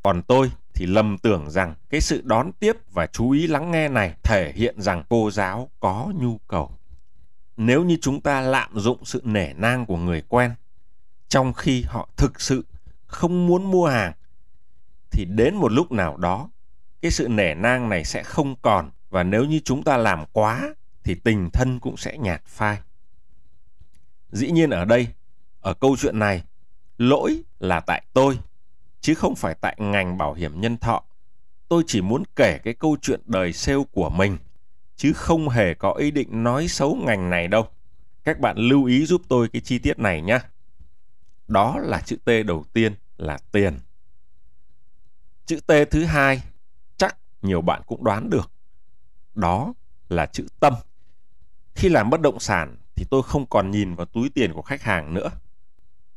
Còn 0.03 0.23
tôi 0.23 0.53
thì 0.75 0.87
lầm 0.87 1.19
tưởng 1.19 1.51
rằng 1.51 1.75
cái 1.91 2.01
sự 2.01 2.23
đón 2.25 2.53
tiếp 2.53 2.77
và 2.93 3.07
chú 3.07 3.31
ý 3.31 3.47
lắng 3.47 3.71
nghe 3.71 3.89
này 3.89 4.15
thể 4.23 4.53
hiện 4.57 4.81
rằng 4.81 5.05
cô 5.09 5.31
giáo 5.31 5.71
có 5.81 6.13
nhu 6.15 6.39
cầu. 6.39 6.71
Nếu 7.57 7.85
như 7.85 7.97
chúng 8.01 8.21
ta 8.21 8.41
lạm 8.41 8.71
dụng 8.79 9.05
sự 9.05 9.21
nể 9.25 9.53
nang 9.53 9.87
của 9.87 9.97
người 9.97 10.23
quen 10.29 10.55
trong 11.29 11.53
khi 11.53 11.83
họ 11.83 12.09
thực 12.17 12.41
sự 12.41 12.65
không 13.07 13.47
muốn 13.47 13.71
mua 13.71 13.87
hàng 13.87 14.13
thì 15.11 15.25
đến 15.25 15.55
một 15.57 15.73
lúc 15.73 15.93
nào 15.93 16.17
đó 16.17 16.49
cái 17.03 17.11
sự 17.11 17.29
nể 17.29 17.55
nang 17.55 17.89
này 17.89 18.05
sẽ 18.05 18.23
không 18.23 18.55
còn 18.63 18.91
và 19.11 19.23
nếu 19.23 19.45
như 19.45 19.61
chúng 19.65 19.83
ta 19.83 19.97
làm 19.97 20.25
quá 20.33 20.75
thì 21.05 21.15
tình 21.15 21.51
thân 21.51 21.81
cũng 21.81 21.97
sẽ 21.97 22.19
nhạt 22.19 22.43
phai. 22.47 22.79
Dĩ 24.33 24.51
nhiên 24.51 24.71
ở 24.71 24.85
đây, 24.85 25.09
ở 25.61 25.75
câu 25.75 25.97
chuyện 25.97 26.19
này, 26.19 26.43
lỗi 26.99 27.43
là 27.59 27.81
tại 27.81 28.03
tôi, 28.13 28.39
chứ 29.01 29.15
không 29.15 29.35
phải 29.35 29.55
tại 29.55 29.77
ngành 29.79 30.19
bảo 30.19 30.35
hiểm 30.35 30.61
nhân 30.61 30.77
thọ. 30.77 31.03
Tôi 31.69 31.83
chỉ 31.87 32.01
muốn 32.01 32.23
kể 32.37 32.59
cái 32.65 32.75
câu 32.75 32.97
chuyện 33.03 33.21
đời 33.27 33.53
sale 33.53 33.83
của 33.93 34.11
mình, 34.11 34.39
chứ 34.97 35.13
không 35.13 35.49
hề 35.49 35.75
có 35.75 35.93
ý 35.93 36.11
định 36.11 36.43
nói 36.43 36.69
xấu 36.69 36.95
ngành 36.95 37.31
này 37.31 37.49
đâu. 37.49 37.69
Các 38.25 38.41
bạn 38.41 38.57
lưu 38.59 38.85
ý 38.85 39.07
giúp 39.07 39.23
tôi 39.29 39.49
cái 39.49 39.63
chi 39.63 39.79
tiết 39.79 39.99
này 39.99 40.23
nhé. 40.23 40.39
Đó 41.49 41.79
là 41.79 42.01
chữ 42.01 42.17
T 42.25 42.31
đầu 42.47 42.65
tiên 42.73 42.95
là 43.17 43.39
tiền. 43.53 43.79
Chữ 45.47 45.61
T 45.67 45.73
thứ 45.91 46.05
hai 46.05 46.43
nhiều 47.43 47.61
bạn 47.61 47.83
cũng 47.87 48.05
đoán 48.05 48.31
được. 48.31 48.51
Đó 49.35 49.75
là 50.09 50.27
chữ 50.27 50.47
tâm. 50.61 50.75
Khi 51.75 51.89
làm 51.89 52.11
bất 52.11 52.21
động 52.21 52.41
sản 52.41 52.77
thì 52.97 53.05
tôi 53.11 53.23
không 53.23 53.47
còn 53.47 53.71
nhìn 53.71 53.95
vào 53.95 54.07
túi 54.07 54.31
tiền 54.31 54.53
của 54.53 54.63
khách 54.63 54.83
hàng 54.83 55.15
nữa. 55.15 55.31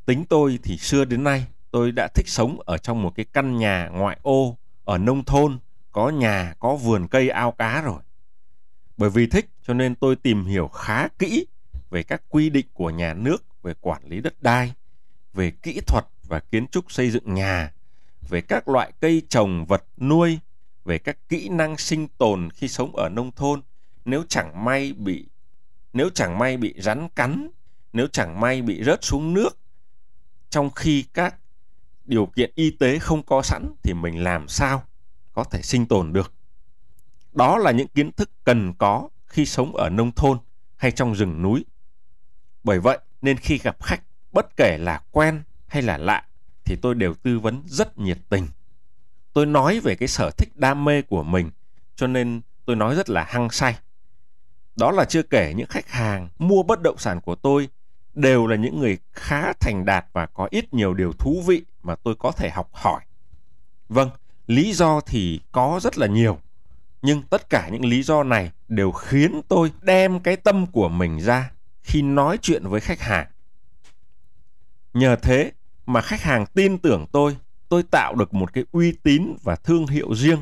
Tính 0.05 0.25
tôi 0.29 0.59
thì 0.63 0.77
xưa 0.77 1.05
đến 1.05 1.23
nay 1.23 1.45
tôi 1.71 1.91
đã 1.91 2.07
thích 2.15 2.27
sống 2.27 2.59
ở 2.65 2.77
trong 2.77 3.01
một 3.01 3.15
cái 3.15 3.25
căn 3.33 3.57
nhà 3.57 3.89
ngoại 3.93 4.19
ô 4.21 4.57
ở 4.83 4.97
nông 4.97 5.23
thôn, 5.23 5.59
có 5.91 6.09
nhà, 6.09 6.53
có 6.59 6.75
vườn 6.75 7.07
cây 7.07 7.29
ao 7.29 7.51
cá 7.51 7.81
rồi. 7.81 8.01
Bởi 8.97 9.09
vì 9.09 9.27
thích 9.27 9.49
cho 9.67 9.73
nên 9.73 9.95
tôi 9.95 10.15
tìm 10.15 10.45
hiểu 10.45 10.67
khá 10.67 11.07
kỹ 11.07 11.45
về 11.89 12.03
các 12.03 12.21
quy 12.29 12.49
định 12.49 12.65
của 12.73 12.89
nhà 12.89 13.13
nước 13.13 13.63
về 13.63 13.73
quản 13.81 14.01
lý 14.05 14.21
đất 14.21 14.41
đai, 14.41 14.73
về 15.33 15.51
kỹ 15.51 15.81
thuật 15.87 16.05
và 16.23 16.39
kiến 16.39 16.67
trúc 16.67 16.91
xây 16.91 17.11
dựng 17.11 17.33
nhà, 17.33 17.71
về 18.29 18.41
các 18.41 18.67
loại 18.67 18.91
cây 18.99 19.21
trồng 19.29 19.65
vật 19.65 19.83
nuôi, 19.97 20.39
về 20.85 20.97
các 20.97 21.17
kỹ 21.29 21.49
năng 21.49 21.77
sinh 21.77 22.07
tồn 22.07 22.49
khi 22.49 22.67
sống 22.67 22.95
ở 22.95 23.09
nông 23.09 23.31
thôn. 23.31 23.61
Nếu 24.05 24.23
chẳng 24.29 24.65
may 24.65 24.93
bị, 24.93 25.27
nếu 25.93 26.09
chẳng 26.13 26.39
may 26.39 26.57
bị 26.57 26.73
rắn 26.77 27.09
cắn, 27.09 27.49
nếu 27.93 28.07
chẳng 28.11 28.39
may 28.39 28.61
bị 28.61 28.83
rớt 28.83 29.03
xuống 29.03 29.33
nước, 29.33 29.57
trong 30.49 30.69
khi 30.69 31.05
các 31.13 31.35
điều 32.05 32.25
kiện 32.25 32.51
y 32.55 32.71
tế 32.71 32.99
không 32.99 33.23
có 33.23 33.41
sẵn 33.41 33.75
thì 33.83 33.93
mình 33.93 34.23
làm 34.23 34.47
sao 34.47 34.83
có 35.33 35.43
thể 35.43 35.61
sinh 35.61 35.85
tồn 35.85 36.13
được? 36.13 36.33
Đó 37.33 37.57
là 37.57 37.71
những 37.71 37.87
kiến 37.87 38.11
thức 38.11 38.29
cần 38.43 38.73
có 38.73 39.09
khi 39.27 39.45
sống 39.45 39.75
ở 39.75 39.89
nông 39.89 40.11
thôn 40.11 40.37
hay 40.75 40.91
trong 40.91 41.15
rừng 41.15 41.41
núi. 41.41 41.65
Bởi 42.63 42.79
vậy 42.79 42.99
nên 43.21 43.37
khi 43.37 43.57
gặp 43.57 43.83
khách, 43.83 44.03
bất 44.31 44.57
kể 44.57 44.77
là 44.77 45.01
quen 45.11 45.43
hay 45.67 45.81
là 45.81 45.97
lạ, 45.97 46.25
thì 46.65 46.75
tôi 46.75 46.95
đều 46.95 47.13
tư 47.13 47.39
vấn 47.39 47.61
rất 47.65 47.97
nhiệt 47.97 48.17
tình 48.29 48.47
tôi 49.35 49.45
nói 49.45 49.79
về 49.79 49.95
cái 49.95 50.07
sở 50.07 50.31
thích 50.31 50.49
đam 50.55 50.85
mê 50.85 51.01
của 51.01 51.23
mình, 51.23 51.51
cho 51.95 52.07
nên 52.07 52.41
tôi 52.65 52.75
nói 52.75 52.95
rất 52.95 53.09
là 53.09 53.23
hăng 53.23 53.49
say. 53.49 53.75
Đó 54.75 54.91
là 54.91 55.05
chưa 55.05 55.23
kể 55.23 55.53
những 55.55 55.67
khách 55.67 55.89
hàng 55.89 56.29
mua 56.39 56.63
bất 56.63 56.81
động 56.81 56.97
sản 56.97 57.21
của 57.21 57.35
tôi 57.35 57.69
đều 58.13 58.47
là 58.47 58.55
những 58.55 58.79
người 58.79 58.97
khá 59.11 59.53
thành 59.53 59.85
đạt 59.85 60.05
và 60.13 60.25
có 60.25 60.47
ít 60.51 60.73
nhiều 60.73 60.93
điều 60.93 61.13
thú 61.13 61.43
vị 61.47 61.63
mà 61.83 61.95
tôi 61.95 62.15
có 62.19 62.31
thể 62.31 62.49
học 62.49 62.69
hỏi. 62.73 63.01
Vâng 63.89 64.09
lý 64.47 64.73
do 64.73 65.01
thì 65.01 65.39
có 65.51 65.79
rất 65.83 65.97
là 65.97 66.07
nhiều, 66.07 66.39
nhưng 67.01 67.21
tất 67.21 67.49
cả 67.49 67.69
những 67.69 67.85
lý 67.85 68.03
do 68.03 68.23
này 68.23 68.51
đều 68.67 68.91
khiến 68.91 69.41
tôi 69.47 69.71
đem 69.81 70.19
cái 70.19 70.35
tâm 70.35 70.67
của 70.67 70.89
mình 70.89 71.19
ra 71.21 71.51
khi 71.81 72.01
nói 72.01 72.37
chuyện 72.41 72.67
với 72.67 72.81
khách 72.81 73.01
hàng. 73.01 73.27
Nhờ 74.93 75.15
thế 75.15 75.51
mà 75.85 76.01
khách 76.01 76.21
hàng 76.21 76.45
tin 76.45 76.77
tưởng 76.77 77.05
tôi 77.11 77.37
tôi 77.75 77.83
tạo 77.83 78.15
được 78.15 78.33
một 78.33 78.53
cái 78.53 78.65
uy 78.71 78.91
tín 79.03 79.35
và 79.43 79.55
thương 79.55 79.87
hiệu 79.87 80.15
riêng 80.15 80.39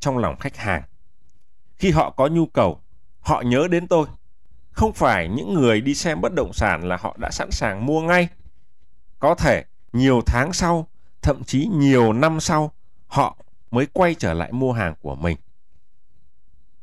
trong 0.00 0.18
lòng 0.18 0.36
khách 0.38 0.56
hàng. 0.56 0.82
Khi 1.76 1.90
họ 1.90 2.10
có 2.10 2.26
nhu 2.26 2.46
cầu, 2.46 2.80
họ 3.20 3.42
nhớ 3.42 3.68
đến 3.70 3.86
tôi. 3.86 4.06
Không 4.70 4.92
phải 4.92 5.28
những 5.28 5.54
người 5.54 5.80
đi 5.80 5.94
xem 5.94 6.20
bất 6.20 6.34
động 6.34 6.52
sản 6.52 6.88
là 6.88 6.96
họ 6.96 7.16
đã 7.18 7.30
sẵn 7.30 7.50
sàng 7.50 7.86
mua 7.86 8.00
ngay. 8.00 8.28
Có 9.18 9.34
thể 9.34 9.64
nhiều 9.92 10.22
tháng 10.26 10.52
sau, 10.52 10.88
thậm 11.22 11.44
chí 11.44 11.66
nhiều 11.66 12.12
năm 12.12 12.40
sau, 12.40 12.72
họ 13.06 13.36
mới 13.70 13.86
quay 13.86 14.14
trở 14.14 14.34
lại 14.34 14.52
mua 14.52 14.72
hàng 14.72 14.94
của 15.00 15.14
mình. 15.14 15.36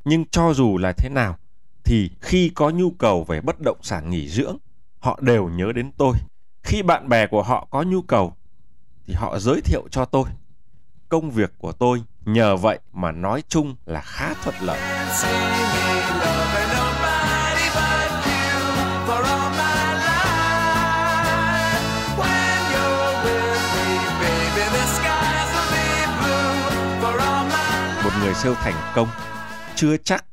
Nhưng 0.06 0.26
cho 0.26 0.54
dù 0.54 0.78
là 0.78 0.94
thế 0.98 1.10
nào, 1.10 1.38
thì 1.84 2.12
khi 2.22 2.52
có 2.56 2.70
nhu 2.70 2.92
cầu 2.92 3.24
về 3.24 3.42
bất 3.42 3.60
động 3.60 3.80
sản 3.82 4.10
nghỉ 4.10 4.30
dưỡng, 4.30 4.58
họ 5.00 5.20
đều 5.22 5.50
nhớ 5.50 5.72
đến 5.76 5.92
tôi. 5.98 6.16
Khi 6.64 6.84
bạn 6.84 7.10
bè 7.10 7.28
của 7.28 7.44
họ 7.44 7.68
có 7.70 7.84
nhu 7.84 8.02
cầu 8.02 8.34
thì 9.08 9.14
họ 9.14 9.40
giới 9.40 9.62
thiệu 9.62 9.88
cho 9.92 10.06
tôi. 10.06 10.30
Công 11.10 11.32
việc 11.32 11.54
của 11.58 11.72
tôi 11.72 12.04
nhờ 12.26 12.56
vậy 12.56 12.80
mà 12.94 13.12
nói 13.12 13.44
chung 13.48 13.76
là 13.86 14.02
khá 14.02 14.34
thuận 14.34 14.56
lợi. 14.62 14.80
Một 28.04 28.12
người 28.22 28.34
sale 28.34 28.56
thành 28.56 28.92
công, 28.96 29.08
chưa 29.76 29.98
chắc 29.98 30.26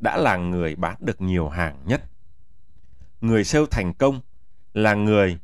đã 0.00 0.16
là 0.16 0.36
người 0.36 0.76
bán 0.76 0.96
được 1.00 1.20
nhiều 1.20 1.48
hàng 1.48 1.76
nhất. 1.86 2.02
Người 3.20 3.44
sale 3.44 3.66
thành 3.70 3.94
công 3.94 4.20
là 4.74 4.94
người 4.94 5.38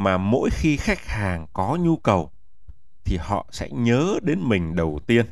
mà 0.00 0.18
mỗi 0.18 0.50
khi 0.50 0.76
khách 0.76 1.06
hàng 1.06 1.46
có 1.52 1.76
nhu 1.80 1.96
cầu, 1.96 2.30
thì 3.04 3.16
họ 3.16 3.46
sẽ 3.50 3.68
nhớ 3.70 4.18
đến 4.22 4.40
mình 4.42 4.76
đầu 4.76 5.00
tiên. 5.06 5.26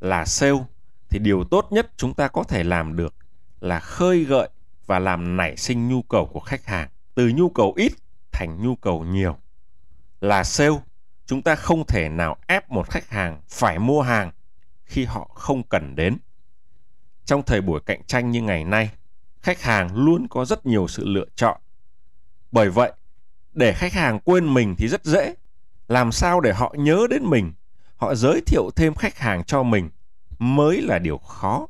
Là 0.00 0.24
sale, 0.24 0.64
thì 1.08 1.18
điều 1.18 1.44
tốt 1.44 1.66
nhất 1.70 1.90
chúng 1.96 2.14
ta 2.14 2.28
có 2.28 2.42
thể 2.42 2.64
làm 2.64 2.96
được 2.96 3.14
là 3.60 3.80
khơi 3.80 4.24
gợi 4.24 4.48
và 4.86 4.98
làm 4.98 5.36
nảy 5.36 5.56
sinh 5.56 5.88
nhu 5.88 6.02
cầu 6.02 6.26
của 6.26 6.40
khách 6.40 6.66
hàng. 6.66 6.88
Từ 7.14 7.32
nhu 7.34 7.48
cầu 7.48 7.72
ít 7.76 7.92
thành 8.32 8.62
nhu 8.62 8.76
cầu 8.76 9.04
nhiều. 9.04 9.36
Là 10.20 10.44
sale, 10.44 10.80
chúng 11.26 11.42
ta 11.42 11.54
không 11.54 11.86
thể 11.86 12.08
nào 12.08 12.36
ép 12.46 12.70
một 12.70 12.90
khách 12.90 13.08
hàng 13.10 13.40
phải 13.48 13.78
mua 13.78 14.02
hàng 14.02 14.30
khi 14.84 15.04
họ 15.04 15.30
không 15.34 15.62
cần 15.62 15.96
đến. 15.96 16.16
Trong 17.24 17.42
thời 17.42 17.60
buổi 17.60 17.80
cạnh 17.86 18.04
tranh 18.06 18.30
như 18.30 18.42
ngày 18.42 18.64
nay, 18.64 18.90
khách 19.42 19.62
hàng 19.62 19.96
luôn 19.96 20.28
có 20.28 20.44
rất 20.44 20.66
nhiều 20.66 20.88
sự 20.88 21.04
lựa 21.06 21.26
chọn. 21.36 21.60
Bởi 22.52 22.70
vậy 22.70 22.92
để 23.54 23.72
khách 23.72 23.92
hàng 23.92 24.20
quên 24.20 24.54
mình 24.54 24.74
thì 24.78 24.88
rất 24.88 25.04
dễ. 25.04 25.34
Làm 25.88 26.12
sao 26.12 26.40
để 26.40 26.52
họ 26.52 26.74
nhớ 26.78 27.06
đến 27.10 27.24
mình? 27.24 27.52
Họ 27.96 28.14
giới 28.14 28.40
thiệu 28.46 28.70
thêm 28.76 28.94
khách 28.94 29.18
hàng 29.18 29.44
cho 29.44 29.62
mình 29.62 29.90
mới 30.38 30.82
là 30.82 30.98
điều 30.98 31.18
khó. 31.18 31.66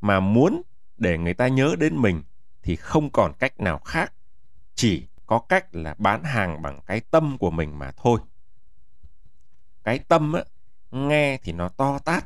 Mà 0.00 0.20
muốn 0.20 0.62
để 0.98 1.18
người 1.18 1.34
ta 1.34 1.48
nhớ 1.48 1.74
đến 1.78 1.96
mình 1.96 2.22
thì 2.62 2.76
không 2.76 3.10
còn 3.10 3.32
cách 3.38 3.60
nào 3.60 3.78
khác. 3.78 4.12
Chỉ 4.74 5.06
có 5.26 5.38
cách 5.38 5.74
là 5.74 5.94
bán 5.98 6.24
hàng 6.24 6.62
bằng 6.62 6.80
cái 6.86 7.00
tâm 7.00 7.38
của 7.38 7.50
mình 7.50 7.78
mà 7.78 7.90
thôi. 7.96 8.20
Cái 9.84 9.98
tâm 9.98 10.32
á, 10.32 10.42
nghe 10.90 11.38
thì 11.42 11.52
nó 11.52 11.68
to 11.68 11.98
tát. 11.98 12.24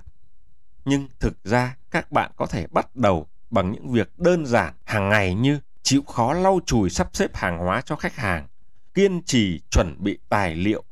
Nhưng 0.85 1.09
thực 1.21 1.45
ra 1.45 1.77
các 1.91 2.13
bạn 2.13 2.31
có 2.37 2.47
thể 2.47 2.67
bắt 2.67 2.97
đầu 2.97 3.27
bằng 3.51 3.73
những 3.73 3.89
việc 3.89 4.19
đơn 4.19 4.47
giản 4.47 4.75
hàng 4.85 5.09
ngày 5.09 5.35
như 5.35 5.61
chịu 5.87 6.03
khó 6.03 6.33
lau 6.33 6.61
chùi 6.67 6.91
sắp 6.91 7.09
xếp 7.13 7.37
hàng 7.37 7.59
hóa 7.59 7.81
cho 7.81 7.97
khách 7.97 8.15
hàng, 8.15 8.47
kiên 8.95 9.23
trì 9.23 9.61
chuẩn 9.71 9.97
bị 9.99 10.19
tài 10.29 10.55
liệu, 10.55 10.85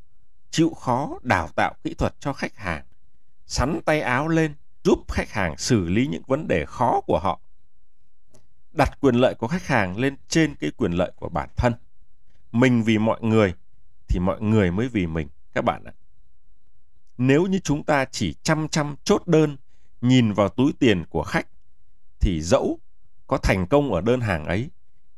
chịu 0.51 0.73
khó 0.73 1.19
đào 1.21 1.49
tạo 1.55 1.73
kỹ 1.83 1.93
thuật 1.93 2.15
cho 2.19 2.33
khách 2.33 2.57
hàng, 2.57 2.85
sắn 3.47 3.79
tay 3.85 4.01
áo 4.01 4.27
lên 4.27 4.53
giúp 4.83 5.11
khách 5.11 5.31
hàng 5.31 5.57
xử 5.57 5.85
lý 5.85 6.07
những 6.07 6.23
vấn 6.27 6.47
đề 6.47 6.65
khó 6.65 7.01
của 7.01 7.19
họ. 7.19 7.39
Đặt 8.73 8.99
quyền 8.99 9.15
lợi 9.15 9.35
của 9.35 9.47
khách 9.47 9.67
hàng 9.67 9.97
lên 9.97 10.15
trên 10.27 10.55
cái 10.55 10.71
quyền 10.77 10.91
lợi 10.91 11.11
của 11.15 11.29
bản 11.29 11.49
thân. 11.55 11.73
Mình 12.51 12.83
vì 12.83 12.97
mọi 12.97 13.19
người 13.21 13.53
thì 14.07 14.19
mọi 14.19 14.41
người 14.41 14.71
mới 14.71 14.87
vì 14.87 15.07
mình, 15.07 15.27
các 15.53 15.63
bạn 15.63 15.83
ạ. 15.83 15.93
Nếu 17.17 17.45
như 17.45 17.59
chúng 17.59 17.83
ta 17.83 18.05
chỉ 18.05 18.35
chăm 18.43 18.67
chăm 18.67 18.95
chốt 19.03 19.27
đơn, 19.27 19.57
nhìn 20.01 20.33
vào 20.33 20.49
túi 20.49 20.73
tiền 20.79 21.05
của 21.09 21.23
khách 21.23 21.47
thì 22.19 22.41
dẫu 22.41 22.79
có 23.27 23.37
thành 23.37 23.67
công 23.67 23.93
ở 23.93 24.01
đơn 24.01 24.21
hàng 24.21 24.45
ấy 24.45 24.69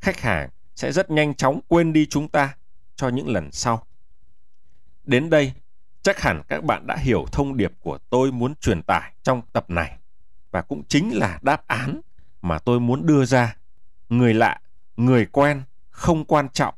khách 0.02 0.20
hàng 0.20 0.50
sẽ 0.76 0.92
rất 0.92 1.12
nhanh 1.12 1.36
chóng 1.36 1.60
quên 1.68 1.94
đi 1.94 2.06
chúng 2.06 2.28
ta 2.28 2.56
cho 2.96 3.10
những 3.10 3.28
lần 3.28 3.52
sau. 3.52 3.84
Đến 5.04 5.30
đây, 5.30 5.54
chắc 6.02 6.20
hẳn 6.20 6.42
các 6.48 6.64
bạn 6.64 6.88
đã 6.88 6.96
hiểu 6.96 7.26
thông 7.32 7.58
điệp 7.58 7.74
của 7.80 7.98
tôi 8.10 8.32
muốn 8.32 8.56
truyền 8.56 8.84
tải 8.84 9.14
trong 9.24 9.42
tập 9.54 9.70
này. 9.70 9.98
Và 10.52 10.62
cũng 10.62 10.84
chính 10.88 11.18
là 11.18 11.40
đáp 11.42 11.68
án 11.68 12.02
mà 12.42 12.60
tôi 12.60 12.80
muốn 12.80 13.06
đưa 13.06 13.26
ra. 13.26 13.56
Người 14.10 14.34
lạ, 14.34 14.62
người 14.98 15.26
quen 15.26 15.64
không 15.90 16.26
quan 16.26 16.50
trọng. 16.50 16.76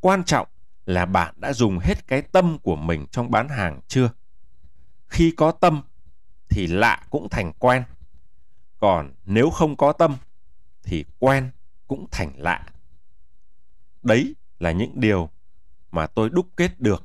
Quan 0.00 0.24
trọng 0.24 0.48
là 0.86 1.06
bạn 1.06 1.34
đã 1.36 1.52
dùng 1.52 1.78
hết 1.78 2.06
cái 2.06 2.22
tâm 2.22 2.58
của 2.58 2.76
mình 2.76 3.06
trong 3.10 3.30
bán 3.30 3.48
hàng 3.48 3.80
chưa? 3.88 4.10
Khi 5.08 5.34
có 5.36 5.52
tâm 5.52 5.82
thì 6.48 6.66
lạ 6.66 7.02
cũng 7.10 7.28
thành 7.28 7.52
quen. 7.52 7.82
Còn 8.78 9.12
nếu 9.24 9.50
không 9.50 9.76
có 9.76 9.92
tâm 9.92 10.16
thì 10.82 11.04
quen 11.18 11.50
cũng 11.86 12.06
thành 12.10 12.32
lạ. 12.36 12.66
Đấy 14.02 14.34
là 14.58 14.72
những 14.72 15.00
điều 15.00 15.30
mà 15.90 16.06
tôi 16.06 16.30
đúc 16.30 16.46
kết 16.56 16.80
được. 16.80 17.04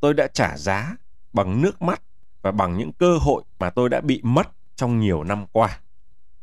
Tôi 0.00 0.14
đã 0.14 0.26
trả 0.26 0.56
giá 0.56 0.96
bằng 1.32 1.62
nước 1.62 1.82
mắt 1.82 2.02
và 2.42 2.50
bằng 2.50 2.78
những 2.78 2.92
cơ 2.92 3.18
hội 3.18 3.42
mà 3.58 3.70
tôi 3.70 3.88
đã 3.88 4.00
bị 4.00 4.20
mất 4.22 4.48
trong 4.76 5.00
nhiều 5.00 5.24
năm 5.24 5.46
qua. 5.52 5.80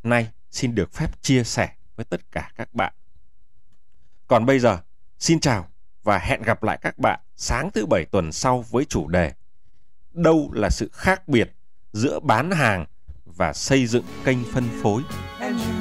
Nay, 0.03 0.31
xin 0.51 0.75
được 0.75 0.93
phép 0.93 1.21
chia 1.21 1.43
sẻ 1.43 1.75
với 1.95 2.05
tất 2.05 2.31
cả 2.31 2.51
các 2.55 2.73
bạn. 2.73 2.93
Còn 4.27 4.45
bây 4.45 4.59
giờ, 4.59 4.79
xin 5.19 5.39
chào 5.39 5.67
và 6.03 6.17
hẹn 6.17 6.41
gặp 6.41 6.63
lại 6.63 6.77
các 6.81 6.99
bạn 6.99 7.19
sáng 7.35 7.71
thứ 7.71 7.85
bảy 7.85 8.05
tuần 8.05 8.31
sau 8.31 8.61
với 8.61 8.85
chủ 8.85 9.07
đề 9.07 9.33
đâu 10.13 10.49
là 10.53 10.69
sự 10.69 10.89
khác 10.93 11.27
biệt 11.27 11.51
giữa 11.93 12.19
bán 12.19 12.51
hàng 12.51 12.85
và 13.25 13.53
xây 13.53 13.87
dựng 13.87 14.05
kênh 14.25 14.43
phân 14.53 14.63
phối. 14.83 15.01
And 15.39 15.80